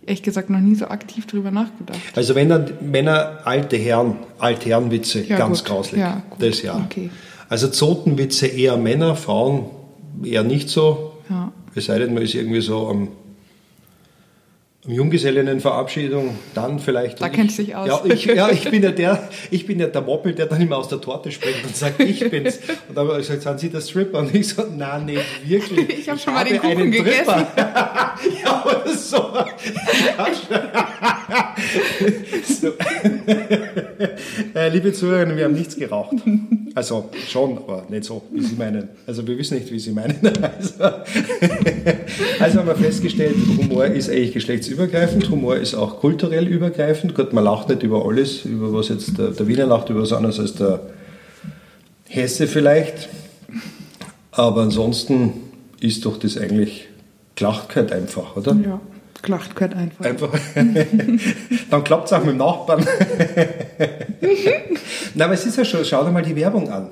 ehrlich 0.06 0.22
gesagt 0.22 0.48
noch 0.48 0.60
nie 0.60 0.74
so 0.74 0.86
aktiv 0.86 1.26
drüber 1.26 1.50
nachgedacht. 1.50 2.00
Also 2.14 2.34
wenn 2.34 2.48
dann 2.48 2.72
Männer 2.80 3.40
alte 3.44 3.76
Herren, 3.76 4.16
alte 4.38 4.70
Herrenwitze, 4.70 5.22
ja, 5.22 5.36
ganz 5.36 5.60
gut. 5.60 5.68
grauslich. 5.68 6.00
Ja, 6.00 6.22
gut. 6.30 6.42
Das 6.42 6.62
ja. 6.62 6.76
Okay. 6.76 7.10
Also 7.48 7.68
Zotenwitze 7.68 8.46
eher 8.46 8.78
Männer, 8.78 9.14
Frauen 9.14 9.66
eher 10.22 10.42
nicht 10.42 10.70
so. 10.70 11.12
Ja. 11.28 11.52
Es 11.74 11.86
sei 11.86 11.98
denn, 11.98 12.14
man 12.14 12.22
ist 12.22 12.34
irgendwie 12.34 12.60
so 12.62 12.88
am 12.88 13.08
Junggesellinnenverabschiedung, 14.86 16.36
dann 16.54 16.78
vielleicht. 16.78 17.20
Da 17.20 17.30
kennst 17.30 17.58
du 17.58 17.62
dich 17.62 17.74
aus. 17.74 17.88
Ja 17.88 18.02
ich, 18.04 18.24
ja, 18.26 18.50
ich 18.50 18.70
bin 18.70 18.82
ja 18.82 18.90
der, 18.90 19.30
ich 19.50 19.66
bin 19.66 19.80
ja 19.80 19.86
der 19.86 20.02
Moppel, 20.02 20.34
der 20.34 20.44
dann 20.44 20.60
immer 20.60 20.76
aus 20.76 20.88
der 20.88 21.00
Torte 21.00 21.32
springt 21.32 21.64
und 21.64 21.74
sagt, 21.74 22.00
ich 22.00 22.28
bin's. 22.30 22.58
Und 22.88 22.96
dann 22.96 23.08
habe 23.08 23.18
ich 23.20 23.26
gesagt, 23.26 23.42
sind 23.42 23.60
Sie 23.60 23.70
der 23.70 23.80
Stripper? 23.80 24.18
Und 24.18 24.34
ich 24.34 24.48
so, 24.48 24.62
nein, 24.76 25.06
nicht 25.06 25.22
wirklich. 25.46 26.00
Ich 26.00 26.08
habe 26.08 26.18
schon 26.18 26.34
mal 26.34 26.44
den 26.44 26.58
Kuchen 26.58 26.90
gegessen. 26.90 27.46
ja, 27.56 28.64
oder 28.64 28.94
so. 28.94 29.16
so. 32.44 32.72
äh, 34.54 34.68
liebe 34.68 34.92
Zuhörerinnen, 34.92 35.36
wir 35.36 35.44
haben 35.44 35.54
nichts 35.54 35.76
geraucht. 35.76 36.16
Also 36.74 37.10
schon, 37.28 37.56
aber 37.58 37.86
nicht 37.88 38.04
so, 38.04 38.22
wie 38.32 38.42
Sie 38.42 38.56
meinen. 38.56 38.88
Also 39.06 39.26
wir 39.26 39.38
wissen 39.38 39.58
nicht, 39.58 39.70
wie 39.70 39.78
Sie 39.78 39.92
meinen. 39.92 40.18
Also, 40.54 40.84
also 42.38 42.58
haben 42.58 42.66
wir 42.66 42.76
festgestellt, 42.76 43.36
Humor 43.58 43.86
ist 43.86 44.10
eigentlich 44.10 44.32
geschlechtsübergreifend, 44.32 44.73
Humor 45.30 45.56
ist 45.56 45.74
auch 45.74 46.00
kulturell 46.00 46.46
übergreifend. 46.46 47.14
Gut, 47.14 47.32
man 47.32 47.44
lacht 47.44 47.68
nicht 47.68 47.82
über 47.82 48.06
alles, 48.06 48.44
über 48.44 48.72
was 48.72 48.88
jetzt 48.88 49.18
der, 49.18 49.28
der 49.28 49.46
Wiener 49.46 49.66
lacht, 49.66 49.90
über 49.90 50.02
was 50.02 50.12
anderes 50.12 50.38
als 50.38 50.54
der 50.54 50.80
Hesse 52.08 52.46
vielleicht. 52.46 53.08
Aber 54.32 54.62
ansonsten 54.62 55.32
ist 55.80 56.04
doch 56.04 56.18
das 56.18 56.38
eigentlich, 56.38 56.88
Klacht 57.36 57.68
gehört 57.68 57.92
einfach, 57.92 58.36
oder? 58.36 58.56
Ja, 58.64 58.80
Klacht 59.22 59.56
gehört 59.56 59.74
einfach. 59.74 60.04
Einfach. 60.04 60.30
Dann 61.70 61.84
klappt 61.84 62.06
es 62.06 62.12
auch 62.12 62.20
mit 62.20 62.30
dem 62.30 62.38
Nachbarn. 62.38 62.84
Na, 65.14 65.26
aber 65.26 65.34
es 65.34 65.46
ist 65.46 65.56
ja 65.56 65.64
schon, 65.64 65.84
schau 65.84 66.04
dir 66.04 66.10
mal 66.10 66.22
die 66.22 66.36
Werbung 66.36 66.70
an. 66.70 66.88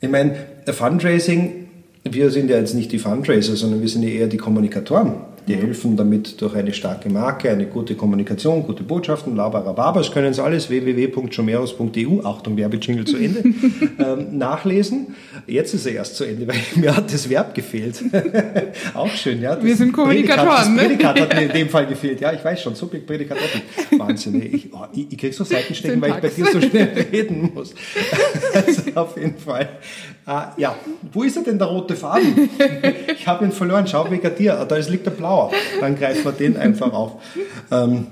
Ich 0.00 0.08
meine, 0.08 0.34
Fundraising, 0.66 1.68
wir 2.04 2.30
sind 2.30 2.50
ja 2.50 2.58
jetzt 2.58 2.74
nicht 2.74 2.92
die 2.92 2.98
Fundraiser, 2.98 3.56
sondern 3.56 3.80
wir 3.80 3.88
sind 3.88 4.02
ja 4.02 4.08
eher 4.08 4.26
die 4.26 4.36
Kommunikatoren. 4.36 5.14
Die 5.48 5.56
helfen 5.56 5.96
damit 5.96 6.40
durch 6.40 6.54
eine 6.54 6.72
starke 6.72 7.10
Marke, 7.10 7.50
eine 7.50 7.66
gute 7.66 7.96
Kommunikation, 7.96 8.62
gute 8.62 8.84
Botschaften, 8.84 9.34
labarababa. 9.34 9.98
Das 9.98 10.12
können 10.12 10.32
Sie 10.32 10.42
alles 10.42 10.70
www.chomeros.eu, 10.70 12.20
Achtung, 12.24 12.56
Werbejingle 12.56 13.04
zu 13.04 13.16
Ende, 13.16 13.42
ähm, 13.98 14.38
nachlesen. 14.38 15.16
Jetzt 15.46 15.74
ist 15.74 15.86
er 15.86 15.94
erst 15.94 16.16
zu 16.16 16.24
Ende, 16.24 16.46
weil 16.46 16.56
mir 16.76 16.96
hat 16.96 17.12
das 17.12 17.28
Verb 17.28 17.54
gefehlt. 17.54 18.02
Auch 18.94 19.08
schön, 19.08 19.40
ja. 19.42 19.56
Das 19.56 19.64
Wir 19.64 19.76
sind 19.76 19.92
Kommunikatoren, 19.92 20.76
Prädikat, 20.76 21.16
ne? 21.16 21.18
Das 21.18 21.18
Prädikat 21.18 21.20
hat 21.20 21.34
mir 21.34 21.46
in 21.46 21.52
dem 21.52 21.68
Fall 21.70 21.86
gefehlt. 21.86 22.20
Ja, 22.20 22.32
ich 22.32 22.44
weiß 22.44 22.62
schon, 22.62 22.74
Subjekt, 22.76 23.06
Prädikat, 23.06 23.38
Objekt. 23.38 23.98
Wahnsinn, 24.00 24.42
ich, 24.52 24.72
oh, 24.72 24.84
ich, 24.92 25.10
ich 25.10 25.18
krieg 25.18 25.34
so 25.34 25.42
Seitenstecken, 25.42 26.00
weil 26.00 26.10
ich 26.10 26.16
bei 26.16 26.28
dir 26.28 26.46
so 26.52 26.60
schnell 26.60 27.06
reden 27.12 27.50
muss. 27.52 27.74
Also 28.54 28.82
auf 28.94 29.16
jeden 29.16 29.38
Fall. 29.38 29.68
Ah, 30.24 30.52
ja, 30.56 30.76
wo 31.12 31.24
ist 31.24 31.36
er 31.36 31.42
denn, 31.42 31.58
der 31.58 31.66
rote 31.66 31.96
Faden? 31.96 32.48
Ich 33.12 33.26
habe 33.26 33.44
ihn 33.44 33.50
verloren, 33.52 33.86
schau 33.88 34.08
wegen 34.08 34.34
dir. 34.36 34.64
Da 34.68 34.76
liegt 34.76 35.04
der 35.04 35.12
blauer. 35.32 35.50
Dann 35.80 35.96
greifen 35.96 36.24
wir 36.24 36.32
den 36.32 36.56
einfach 36.56 36.92
auf. 36.92 37.12
Ähm, 37.70 38.06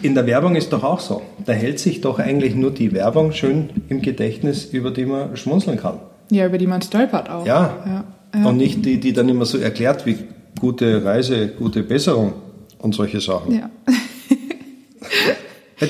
in 0.00 0.14
der 0.14 0.26
Werbung 0.26 0.56
ist 0.56 0.72
doch 0.72 0.82
auch 0.82 1.00
so. 1.00 1.22
Da 1.44 1.52
hält 1.52 1.78
sich 1.78 2.00
doch 2.00 2.18
eigentlich 2.18 2.54
nur 2.54 2.72
die 2.72 2.92
Werbung 2.92 3.32
schön 3.32 3.70
im 3.88 4.02
Gedächtnis, 4.02 4.64
über 4.64 4.90
die 4.90 5.06
man 5.06 5.36
schmunzeln 5.36 5.78
kann. 5.78 6.00
Ja, 6.30 6.46
über 6.46 6.58
die 6.58 6.66
man 6.66 6.82
stolpert 6.82 7.30
auch. 7.30 7.46
Ja. 7.46 7.76
ja. 7.86 8.04
ja. 8.34 8.48
Und 8.48 8.56
nicht 8.56 8.84
die, 8.84 8.98
die 8.98 9.12
dann 9.12 9.28
immer 9.28 9.44
so 9.44 9.58
erklärt, 9.58 10.06
wie 10.06 10.18
gute 10.58 11.04
Reise, 11.04 11.48
gute 11.48 11.82
Besserung 11.82 12.32
und 12.78 12.94
solche 12.94 13.20
Sachen. 13.20 13.54
ja. 13.54 13.70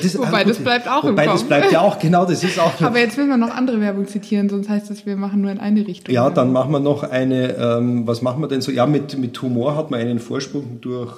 Das, 0.01 0.17
Wobei, 0.17 0.41
ah, 0.41 0.43
das 0.43 0.57
bleibt 0.57 0.87
auch 0.87 1.03
im 1.03 1.11
Wobei, 1.11 1.25
das 1.25 1.41
Kopf. 1.41 1.47
bleibt 1.47 1.71
ja 1.71 1.81
auch, 1.81 1.99
genau, 1.99 2.25
das 2.25 2.43
ist 2.43 2.59
auch. 2.59 2.81
Aber 2.81 2.99
jetzt 2.99 3.17
müssen 3.17 3.29
wir 3.29 3.37
noch 3.37 3.53
andere 3.53 3.79
Werbung 3.79 4.07
zitieren, 4.07 4.49
sonst 4.49 4.69
heißt 4.69 4.89
das, 4.89 5.05
wir 5.05 5.15
machen 5.15 5.41
nur 5.41 5.51
in 5.51 5.59
eine 5.59 5.85
Richtung. 5.85 6.13
Ja, 6.13 6.29
dann 6.29 6.51
machen 6.51 6.71
wir 6.71 6.79
noch 6.79 7.03
eine, 7.03 7.55
ähm, 7.57 8.07
was 8.07 8.21
machen 8.21 8.41
wir 8.41 8.47
denn 8.47 8.61
so? 8.61 8.71
Ja, 8.71 8.85
mit, 8.85 9.17
mit 9.17 9.39
Humor 9.41 9.75
hat 9.75 9.91
man 9.91 9.99
einen 9.99 10.19
Vorsprung 10.19 10.79
durch 10.81 11.13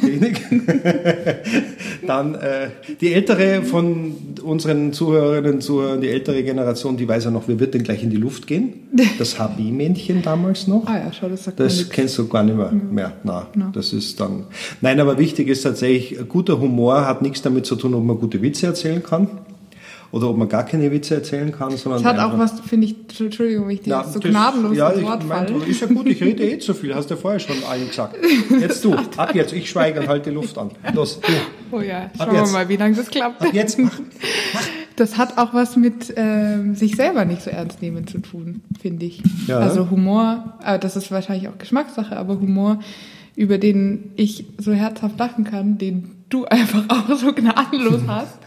Technik. 0.00 0.42
dann 2.06 2.34
äh, 2.34 2.68
die 3.00 3.12
ältere 3.12 3.62
von 3.62 4.14
unseren 4.42 4.92
Zuhörerinnen 4.92 5.54
und 5.54 5.60
Zuhörern, 5.60 6.00
die 6.00 6.08
ältere 6.08 6.42
Generation, 6.42 6.96
die 6.96 7.06
weiß 7.06 7.24
ja 7.24 7.30
noch, 7.30 7.46
wer 7.48 7.60
wird 7.60 7.74
denn 7.74 7.82
gleich 7.82 8.02
in 8.02 8.10
die 8.10 8.16
Luft 8.16 8.46
gehen? 8.46 8.72
Das 9.18 9.38
HB-Männchen 9.38 10.22
damals 10.22 10.66
noch. 10.66 10.86
Ah 10.86 10.98
ja, 10.98 11.12
schau, 11.12 11.28
das 11.28 11.44
sagt 11.44 11.60
Das 11.60 11.88
kennst 11.90 12.16
du 12.18 12.26
gar 12.28 12.42
nicht 12.42 12.56
mehr. 12.56 12.72
mehr. 12.72 13.12
Na, 13.24 13.46
Ja. 13.56 13.70
das 13.72 13.92
ist 13.92 14.18
dann. 14.20 14.44
Nein, 14.80 15.00
aber 15.00 15.18
wichtig 15.18 15.48
ist 15.48 15.62
tatsächlich, 15.62 16.18
guter 16.28 16.60
Humor 16.60 17.06
hat 17.06 17.22
nichts 17.22 17.42
damit 17.42 17.66
zu 17.66 17.76
tun, 17.76 17.94
ob 17.94 18.04
man 18.04 18.18
gute 18.18 18.40
Witze 18.42 18.66
erzählen 18.66 19.02
kann 19.02 19.28
oder 20.16 20.30
ob 20.30 20.38
man 20.38 20.48
gar 20.48 20.64
keine 20.64 20.90
Witze 20.90 21.14
erzählen 21.14 21.52
kann, 21.52 21.76
sondern 21.76 22.02
Das 22.02 22.12
hat 22.14 22.18
auch 22.18 22.38
was, 22.38 22.58
finde 22.60 22.86
ich, 22.86 22.96
Entschuldigung, 23.20 23.68
wenn 23.68 23.76
ich 23.76 23.84
ja, 23.86 24.02
so 24.02 24.18
gnadenlos 24.18 24.74
ja, 24.74 24.94
ich 24.94 25.04
mein. 25.28 25.60
Ist 25.68 25.82
ja 25.82 25.86
gut, 25.88 26.06
ich 26.06 26.22
rede 26.22 26.42
eh 26.50 26.58
zu 26.58 26.72
viel, 26.72 26.94
hast 26.94 27.10
du 27.10 27.14
ja 27.14 27.20
vorher 27.20 27.38
schon 27.38 27.56
allen 27.68 27.86
gesagt. 27.86 28.16
Jetzt 28.58 28.82
du, 28.82 28.94
ab 29.18 29.34
jetzt, 29.34 29.52
ich 29.52 29.68
schweige 29.68 30.00
und 30.00 30.08
halte 30.08 30.30
die 30.30 30.34
Luft 30.34 30.56
an. 30.56 30.70
Los, 30.94 31.20
du, 31.20 31.28
Oh 31.70 31.80
ja, 31.80 32.04
Ab 32.04 32.10
schauen 32.16 32.32
wir 32.32 32.40
jetzt. 32.40 32.52
mal, 32.52 32.68
wie 32.68 32.76
lange 32.76 32.96
das 32.96 33.08
klappt. 33.10 33.42
ab 33.42 33.48
jetzt, 33.52 33.78
mach. 33.78 34.00
Das 34.96 35.18
hat 35.18 35.36
auch 35.36 35.52
was 35.52 35.76
mit 35.76 36.14
ähm, 36.16 36.74
sich 36.74 36.96
selber 36.96 37.26
nicht 37.26 37.42
so 37.42 37.50
ernst 37.50 37.82
nehmen 37.82 38.06
zu 38.06 38.18
tun, 38.20 38.62
finde 38.80 39.04
ich. 39.04 39.22
Ja. 39.46 39.58
Also 39.58 39.90
Humor, 39.90 40.54
äh, 40.64 40.78
das 40.78 40.96
ist 40.96 41.10
wahrscheinlich 41.10 41.48
auch 41.48 41.58
Geschmackssache, 41.58 42.16
aber 42.16 42.40
Humor, 42.40 42.78
über 43.34 43.58
den 43.58 44.12
ich 44.16 44.46
so 44.56 44.72
herzhaft 44.72 45.18
lachen 45.18 45.44
kann, 45.44 45.76
den 45.76 46.12
du 46.28 46.44
einfach 46.44 46.84
auch 46.88 47.16
so 47.16 47.32
gnadenlos 47.32 48.02
hast, 48.06 48.38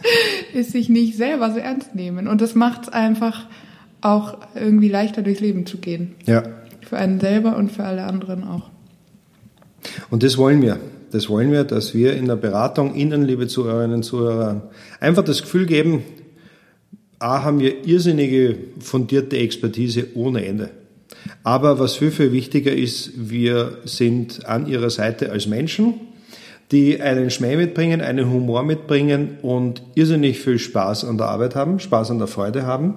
ist 0.54 0.72
sich 0.72 0.90
nicht 0.90 1.16
selber 1.18 1.52
so 1.52 1.60
ernst 1.60 1.96
nehmen. 1.96 2.28
Und 2.28 2.42
das 2.42 2.56
macht 2.56 2.84
es 2.84 2.90
einfach 2.90 3.46
auch 4.02 4.38
irgendwie 4.56 4.90
leichter 4.90 5.22
durchs 5.22 5.42
Leben 5.42 5.66
zu 5.66 5.78
gehen. 5.78 6.16
Ja, 6.26 6.44
Für 6.82 6.98
einen 6.98 7.20
selber 7.20 7.58
und 7.58 7.72
für 7.72 7.84
alle 7.84 8.04
anderen 8.04 8.44
auch. 8.46 8.70
und 10.10 10.24
das 10.24 10.38
wollen 10.38 10.62
wir. 10.62 10.80
Das 11.12 11.28
wollen 11.28 11.52
wir, 11.52 11.64
dass 11.64 11.96
wir 11.96 12.14
in 12.16 12.28
der 12.28 12.36
Beratung 12.36 12.94
Ihnen, 12.96 13.24
liebe 13.26 13.48
Zuhörerinnen 13.48 13.96
und 13.98 14.04
Zuhörer, 14.04 14.70
einfach 15.00 15.24
das 15.24 15.42
Gefühl 15.42 15.66
geben, 15.66 16.04
A, 17.18 17.44
haben 17.44 17.60
wir 17.60 17.86
irrsinnige 17.86 18.58
fundierte 18.80 19.38
Expertise 19.38 20.08
ohne 20.14 20.46
Ende. 20.46 20.70
Aber 21.44 21.80
was 21.80 21.96
viel, 21.96 22.12
viel 22.12 22.32
wichtiger 22.32 22.72
ist, 22.72 23.12
wir 23.30 23.80
sind 23.86 24.46
an 24.46 24.68
Ihrer 24.68 24.90
Seite 24.92 25.32
als 25.32 25.48
Menschen, 25.48 25.96
die 26.72 27.02
einen 27.02 27.32
Schmäh 27.32 27.56
mitbringen, 27.56 28.02
einen 28.02 28.30
Humor 28.30 28.64
mitbringen 28.64 29.38
und 29.42 29.82
irrsinnig 29.96 30.40
viel 30.40 30.60
Spaß 30.60 31.06
an 31.06 31.18
der 31.18 31.28
Arbeit 31.28 31.56
haben, 31.56 31.80
Spaß 31.80 32.12
an 32.12 32.20
der 32.20 32.28
Freude 32.28 32.66
haben. 32.66 32.96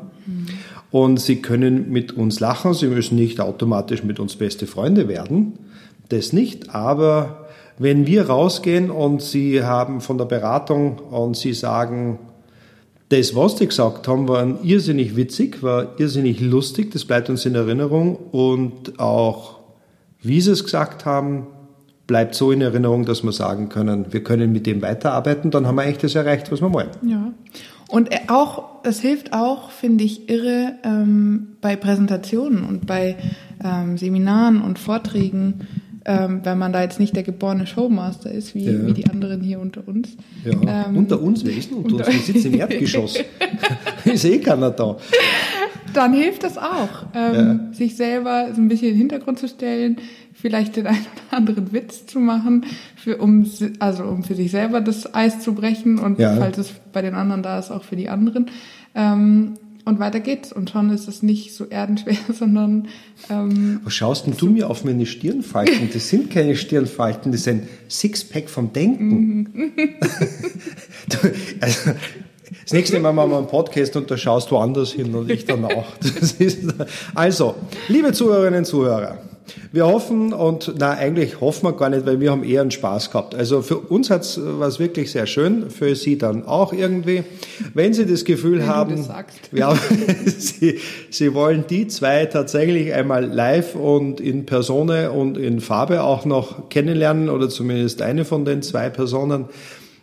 Und 0.91 1.21
Sie 1.21 1.41
können 1.41 1.91
mit 1.91 2.13
uns 2.13 2.39
lachen, 2.41 2.75
Sie 2.75 2.87
müssen 2.87 3.17
nicht 3.17 3.41
automatisch 3.41 4.05
mit 4.05 4.21
uns 4.21 4.37
beste 4.37 4.67
Freunde 4.67 5.09
werden, 5.09 5.59
das 6.11 6.35
nicht, 6.35 6.75
aber 6.75 7.49
wenn 7.79 8.07
wir 8.07 8.29
rausgehen 8.29 8.91
und 8.91 9.23
Sie 9.23 9.65
haben 9.65 10.03
von 10.03 10.19
der 10.19 10.27
Beratung 10.27 10.99
und 10.99 11.37
Sie 11.37 11.55
sagen, 11.55 12.19
das, 13.13 13.37
was 13.37 13.57
die 13.57 13.67
gesagt 13.67 14.09
haben, 14.09 14.27
war 14.27 14.65
irrsinnig 14.65 15.17
witzig, 15.17 15.63
war 15.63 16.01
irrsinnig 16.01 16.41
lustig, 16.41 16.91
das 16.93 17.05
bleibt 17.05 17.29
uns 17.29 17.45
in 17.45 17.55
Erinnerung 17.55 18.17
und 18.17 18.99
auch, 18.99 19.59
wie 20.23 20.41
sie 20.41 20.53
es 20.53 20.65
gesagt 20.65 21.05
haben, 21.05 21.47
bleibt 22.13 22.35
so 22.35 22.53
in 22.53 22.61
Erinnerung, 22.61 23.07
dass 23.07 23.23
wir 23.23 23.33
sagen 23.33 23.71
können, 23.71 24.05
wir 24.13 24.23
können 24.23 24.53
mit 24.53 24.67
dem 24.67 24.83
weiterarbeiten, 24.83 25.51
dann 25.51 25.67
haben 25.67 25.77
wir 25.77 25.83
eigentlich 25.83 25.97
das 25.97 26.15
erreicht, 26.15 26.53
was 26.53 26.61
wir 26.61 26.71
wollen. 26.71 26.91
Ja. 27.07 27.33
Und 27.89 28.11
auch, 28.29 28.65
es 28.85 29.01
hilft 29.01 29.33
auch, 29.33 29.71
finde 29.71 30.05
ich, 30.05 30.29
irre 30.29 30.75
ähm, 30.85 31.57
bei 31.63 31.75
Präsentationen 31.77 32.65
und 32.65 32.87
bei 32.87 33.17
ähm, 33.65 33.97
Seminaren 33.97 34.61
und 34.61 34.79
Vorträgen, 34.79 35.67
ähm, 36.05 36.41
wenn 36.45 36.59
man 36.59 36.75
da 36.75 36.83
jetzt 36.83 37.01
nicht 37.01 37.17
der 37.17 37.23
geborene 37.23 37.67
Showmaster 37.67 38.31
ist, 38.31 38.55
wie, 38.55 38.65
Ja. 38.67 38.87
wie 38.87 38.93
die 38.93 39.07
anderen 39.09 39.41
hier 39.41 39.59
unter 39.59 39.89
uns. 39.89 40.09
Ja, 40.45 40.85
Ähm, 40.89 40.97
unter 40.99 41.19
uns, 41.23 41.47
wer 41.47 41.57
ist 41.57 41.71
denn 41.71 41.79
unter 41.79 41.95
uns? 41.97 42.07
unter- 42.09 42.13
Wir 42.13 42.21
sitzen 42.35 42.53
im 42.53 42.61
Erdgeschoss. 42.65 43.19
ist 44.05 44.25
eh 44.27 44.39
keiner 44.39 44.71
da. 44.71 44.97
Dann 45.95 46.13
hilft 46.15 46.43
das 46.43 46.59
auch, 46.59 47.07
ähm, 47.15 47.73
sich 47.73 47.97
selber 47.97 48.49
so 48.55 48.61
ein 48.61 48.69
bisschen 48.69 48.89
in 48.89 48.95
den 48.95 48.99
Hintergrund 48.99 49.39
zu 49.39 49.49
stellen, 49.49 49.97
vielleicht 50.33 50.77
den 50.77 50.87
einen 50.87 50.99
oder 51.29 51.37
anderen 51.37 51.73
Witz 51.73 52.07
zu 52.07 52.19
machen, 52.19 52.65
für, 52.97 53.19
um, 53.19 53.47
also 53.79 54.05
um 54.05 54.25
für 54.25 54.35
sich 54.35 54.51
selber 54.51 54.81
das 54.81 55.15
Eis 55.15 55.41
zu 55.41 55.55
brechen 55.55 55.99
und 55.99 56.19
Ja. 56.19 56.37
falls 56.37 56.59
es 56.59 56.73
bei 56.93 57.03
den 57.03 57.15
anderen 57.15 57.43
da 57.43 57.59
ist, 57.59 57.71
auch 57.71 57.85
für 57.85 57.97
die 57.97 58.09
anderen. 58.09 58.51
Ähm, 58.95 59.55
und 59.85 59.99
weiter 59.99 60.21
geht's. 60.21 60.53
Und 60.53 60.71
schon 60.71 60.91
ist 60.91 61.09
es 61.09 61.23
nicht 61.23 61.55
so 61.55 61.65
erdenschwer, 61.67 62.17
sondern 62.33 62.89
ähm, 63.29 63.81
Was 63.85 63.95
schaust 63.95 64.27
denn 64.27 64.35
du 64.37 64.47
mir 64.47 64.71
auf 64.71 64.85
meine 64.85 65.07
Stirnfalten? 65.07 65.91
Das 65.93 66.09
sind 66.09 66.31
keine 66.31 66.57
Stirnfalten, 66.57 67.33
das 67.33 67.43
ist 67.43 67.49
ein 67.49 67.69
Sixpack 67.91 68.49
vom 68.49 68.73
Denken. 68.73 69.73
du, 71.09 71.17
also, 71.61 71.91
das 72.63 72.73
nächste 72.73 73.01
Mal 73.01 73.13
machen 73.13 73.31
wir 73.31 73.39
einen 73.39 73.47
Podcast 73.47 73.97
und 73.97 74.11
da 74.11 74.17
schaust 74.17 74.51
du 74.51 74.55
woanders 74.55 74.93
hin 74.93 75.15
und 75.15 75.31
ich 75.31 75.45
dann 75.45 75.65
auch. 75.65 75.87
Also, 77.15 77.55
liebe 77.89 78.13
Zuhörerinnen 78.13 78.61
und 78.61 78.65
Zuhörer, 78.65 79.19
wir 79.73 79.87
hoffen 79.87 80.33
und 80.33 80.75
na 80.79 80.93
eigentlich 80.93 81.41
hoffen 81.41 81.67
wir 81.67 81.73
gar 81.73 81.91
nicht, 81.91 82.07
weil 82.07 82.21
wir 82.21 82.31
haben 82.31 82.45
eher 82.45 82.61
einen 82.61 82.71
Spaß 82.71 83.11
gehabt. 83.11 83.35
Also 83.35 83.63
für 83.63 83.79
uns 83.79 84.11
hat's 84.11 84.39
was 84.41 84.79
wirklich 84.79 85.11
sehr 85.11 85.27
schön, 85.27 85.71
für 85.71 85.95
Sie 85.97 86.19
dann 86.19 86.45
auch 86.47 86.73
irgendwie. 86.73 87.25
Wenn 87.75 87.93
Sie 87.95 88.07
das 88.07 88.25
Gefühl 88.25 88.61
Wenn 88.61 88.67
haben, 88.69 88.97
das 88.97 89.27
ja, 89.53 89.77
Sie, 90.27 90.79
Sie 91.11 91.35
wollen 91.35 91.65
die 91.69 91.89
zwei 91.89 92.27
tatsächlich 92.27 92.93
einmal 92.93 93.25
live 93.25 93.75
und 93.75 94.21
in 94.21 94.47
Persone 94.47 95.11
und 95.11 95.37
in 95.39 95.61
Farbe 95.61 96.03
auch 96.03 96.25
noch 96.25 96.69
kennenlernen 96.69 97.29
oder 97.29 97.49
zumindest 97.49 98.03
eine 98.03 98.25
von 98.25 98.45
den 98.45 98.63
zwei 98.63 98.91
Personen. 98.91 99.47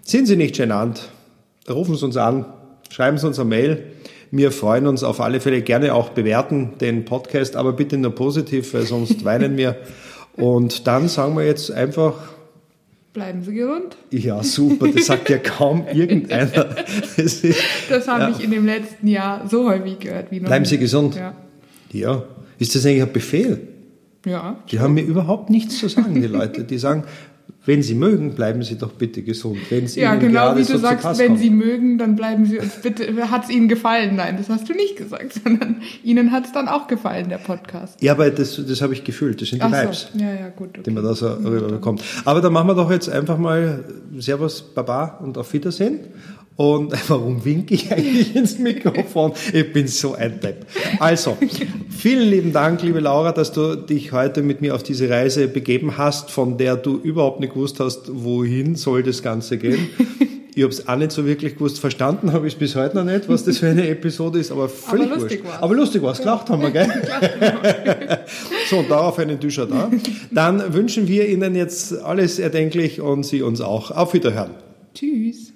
Sind 0.04 0.28
Sie 0.28 0.36
nicht 0.36 0.56
genannt? 0.56 1.10
Rufen 1.74 1.96
Sie 1.96 2.06
uns 2.06 2.18
an, 2.18 2.46
schreiben 2.90 3.18
Sie 3.18 3.28
uns 3.28 3.40
eine 3.40 3.50
Mail. 3.50 3.84
Wir 4.32 4.52
freuen 4.52 4.88
uns 4.88 5.04
auf 5.04 5.22
alle 5.22 5.40
Fälle 5.40 5.62
gerne 5.62 5.94
auch 5.94 6.10
bewerten 6.10 6.74
den 6.80 7.06
Podcast, 7.06 7.56
aber 7.56 7.74
bitte 7.74 7.98
nur 7.98 8.14
positiv, 8.14 8.74
weil 8.74 8.86
sonst 8.86 9.26
weinen 9.26 9.58
wir. 9.58 9.78
Und 10.36 10.88
dann 10.88 11.08
sagen 11.08 11.36
wir 11.36 11.46
jetzt 11.46 11.72
einfach 11.72 12.14
Bleiben 13.12 13.42
Sie 13.44 13.56
gesund. 13.56 13.98
Ja, 14.12 14.44
super. 14.44 14.88
Das 14.88 15.08
sagt 15.08 15.30
ja 15.30 15.40
kaum 15.40 15.86
irgendeiner. 15.92 16.76
Das, 17.18 17.42
das 17.90 18.08
habe 18.08 18.24
ja. 18.24 18.30
ich 18.30 18.44
in 18.44 18.52
dem 18.52 18.66
letzten 18.66 19.08
Jahr 19.08 19.48
so 19.50 19.68
häufig 19.68 20.00
gehört 20.00 20.32
wie 20.32 20.40
noch 20.40 20.48
Bleiben 20.48 20.66
Sie 20.66 20.78
gesund. 20.78 21.16
Ja. 21.16 21.34
ja. 21.92 22.24
Ist 22.60 22.76
das 22.76 22.86
eigentlich 22.86 23.02
ein 23.02 23.12
Befehl? 23.12 23.68
Ja. 24.26 24.60
Die 24.70 24.76
schon. 24.76 24.84
haben 24.84 24.94
mir 24.94 25.04
überhaupt 25.04 25.50
nichts 25.50 25.80
zu 25.80 25.90
sagen, 25.90 26.22
die 26.22 26.28
Leute. 26.28 26.64
Die 26.64 26.78
sagen, 26.78 27.04
wenn 27.70 27.84
Sie 27.84 27.94
mögen, 27.94 28.34
bleiben 28.34 28.64
Sie 28.64 28.80
doch 28.80 28.94
bitte 28.94 29.22
gesund. 29.22 29.60
Wenn 29.70 29.84
es 29.84 29.96
ja, 29.96 30.14
Ihnen 30.14 30.22
genau 30.22 30.56
wie 30.56 30.62
du 30.62 30.66
so 30.66 30.78
sagst, 30.80 31.06
wenn 31.20 31.28
kommt. 31.28 31.40
Sie 31.40 31.52
mögen, 31.52 32.00
dann 32.00 32.16
bleiben 32.16 32.48
Sie 32.48 32.58
uns 32.58 32.82
bitte. 32.82 33.14
Hat 33.30 33.44
es 33.44 33.52
Ihnen 33.52 33.68
gefallen? 33.68 34.16
Nein, 34.16 34.38
das 34.38 34.50
hast 34.50 34.68
du 34.68 34.74
nicht 34.74 34.98
gesagt, 34.98 35.34
sondern 35.44 35.84
Ihnen 36.04 36.32
hat 36.32 36.48
es 36.48 36.52
dann 36.52 36.68
auch 36.68 36.88
gefallen, 36.88 37.30
der 37.30 37.38
Podcast. 37.38 38.02
Ja, 38.02 38.14
aber 38.14 38.32
das, 38.32 38.60
das 38.68 38.82
habe 38.82 38.94
ich 38.94 39.04
gefühlt. 39.04 39.40
Das 39.40 39.50
sind 39.50 39.62
die 39.62 39.68
Ach 39.68 39.84
Vibes, 39.84 40.08
so. 40.12 40.20
ja, 40.20 40.34
ja, 40.34 40.50
gut, 40.50 40.70
okay. 40.70 40.82
die 40.84 40.90
man 40.90 41.04
da 41.04 41.14
so 41.14 41.28
rüberbekommt. 41.32 42.02
Aber 42.26 42.42
dann 42.42 42.54
machen 42.54 42.70
wir 42.70 42.74
doch 42.74 42.90
jetzt 42.90 43.08
einfach 43.08 43.38
mal 43.38 43.84
Servus, 44.18 44.64
Baba 44.64 45.20
und 45.22 45.38
auf 45.38 45.54
Wiedersehen. 45.54 46.00
Und 46.60 46.92
warum 47.10 47.46
winke 47.46 47.74
ich 47.74 47.90
eigentlich 47.90 48.36
ins 48.36 48.60
Mikrofon? 48.60 49.32
Ich 49.54 49.72
bin 49.72 49.88
so 49.88 50.16
ein 50.16 50.42
Depp. 50.42 50.66
Also, 51.00 51.38
vielen 51.90 52.30
lieben 52.30 52.52
Dank, 52.52 52.84
liebe 52.84 53.00
Laura, 53.00 53.32
dass 53.32 53.54
du 53.54 53.78
dich 53.78 54.12
heute 54.12 54.42
mit 54.42 54.60
mir 54.60 54.76
auf 54.76 54.84
diese 54.84 55.10
Reise 55.10 55.48
begeben 55.48 55.98
hast, 55.98 56.32
von 56.32 56.58
der 56.58 56.76
du 56.76 56.98
überhaupt 56.98 57.40
nicht 57.40 57.54
gewusst 57.54 57.80
hast, 57.80 58.12
wohin 58.12 58.76
soll 58.76 59.04
das 59.04 59.24
Ganze 59.24 59.58
gehen. 59.58 59.90
Ich 60.56 60.64
habe 60.64 60.74
es 60.74 60.90
auch 60.90 60.98
nicht 60.98 61.14
so 61.14 61.26
wirklich 61.26 61.54
gewusst. 61.54 61.80
Verstanden 61.80 62.34
habe 62.34 62.46
ich 62.46 62.54
es 62.54 62.60
bis 62.60 62.76
heute 62.76 62.98
noch 62.98 63.06
nicht, 63.06 63.30
was 63.30 63.46
das 63.46 63.60
für 63.60 63.70
eine 63.70 63.88
Episode 63.88 64.40
ist, 64.40 64.52
aber 64.52 64.68
völlig 64.68 65.06
aber 65.06 65.16
lustig 65.22 65.40
wurscht. 65.44 65.54
War's. 65.54 65.64
Aber 65.64 65.76
lustig 65.76 66.02
war 66.02 66.12
es. 66.12 66.18
Gelacht 66.20 66.50
haben 66.50 66.62
wir, 66.62 66.72
gell? 66.72 66.90
so, 68.70 68.80
und 68.80 68.92
darauf 68.92 69.18
einen 69.20 69.40
Duscher 69.40 69.68
da. 69.68 69.90
Dann 70.32 70.74
wünschen 70.74 71.08
wir 71.08 71.30
Ihnen 71.30 71.56
jetzt 71.56 71.94
alles 72.02 72.40
erdenklich 72.40 73.00
und 73.00 73.26
Sie 73.26 73.42
uns 73.42 73.62
auch. 73.62 73.92
Auf 73.92 74.14
Wiederhören. 74.14 74.56
Tschüss. 74.94 75.54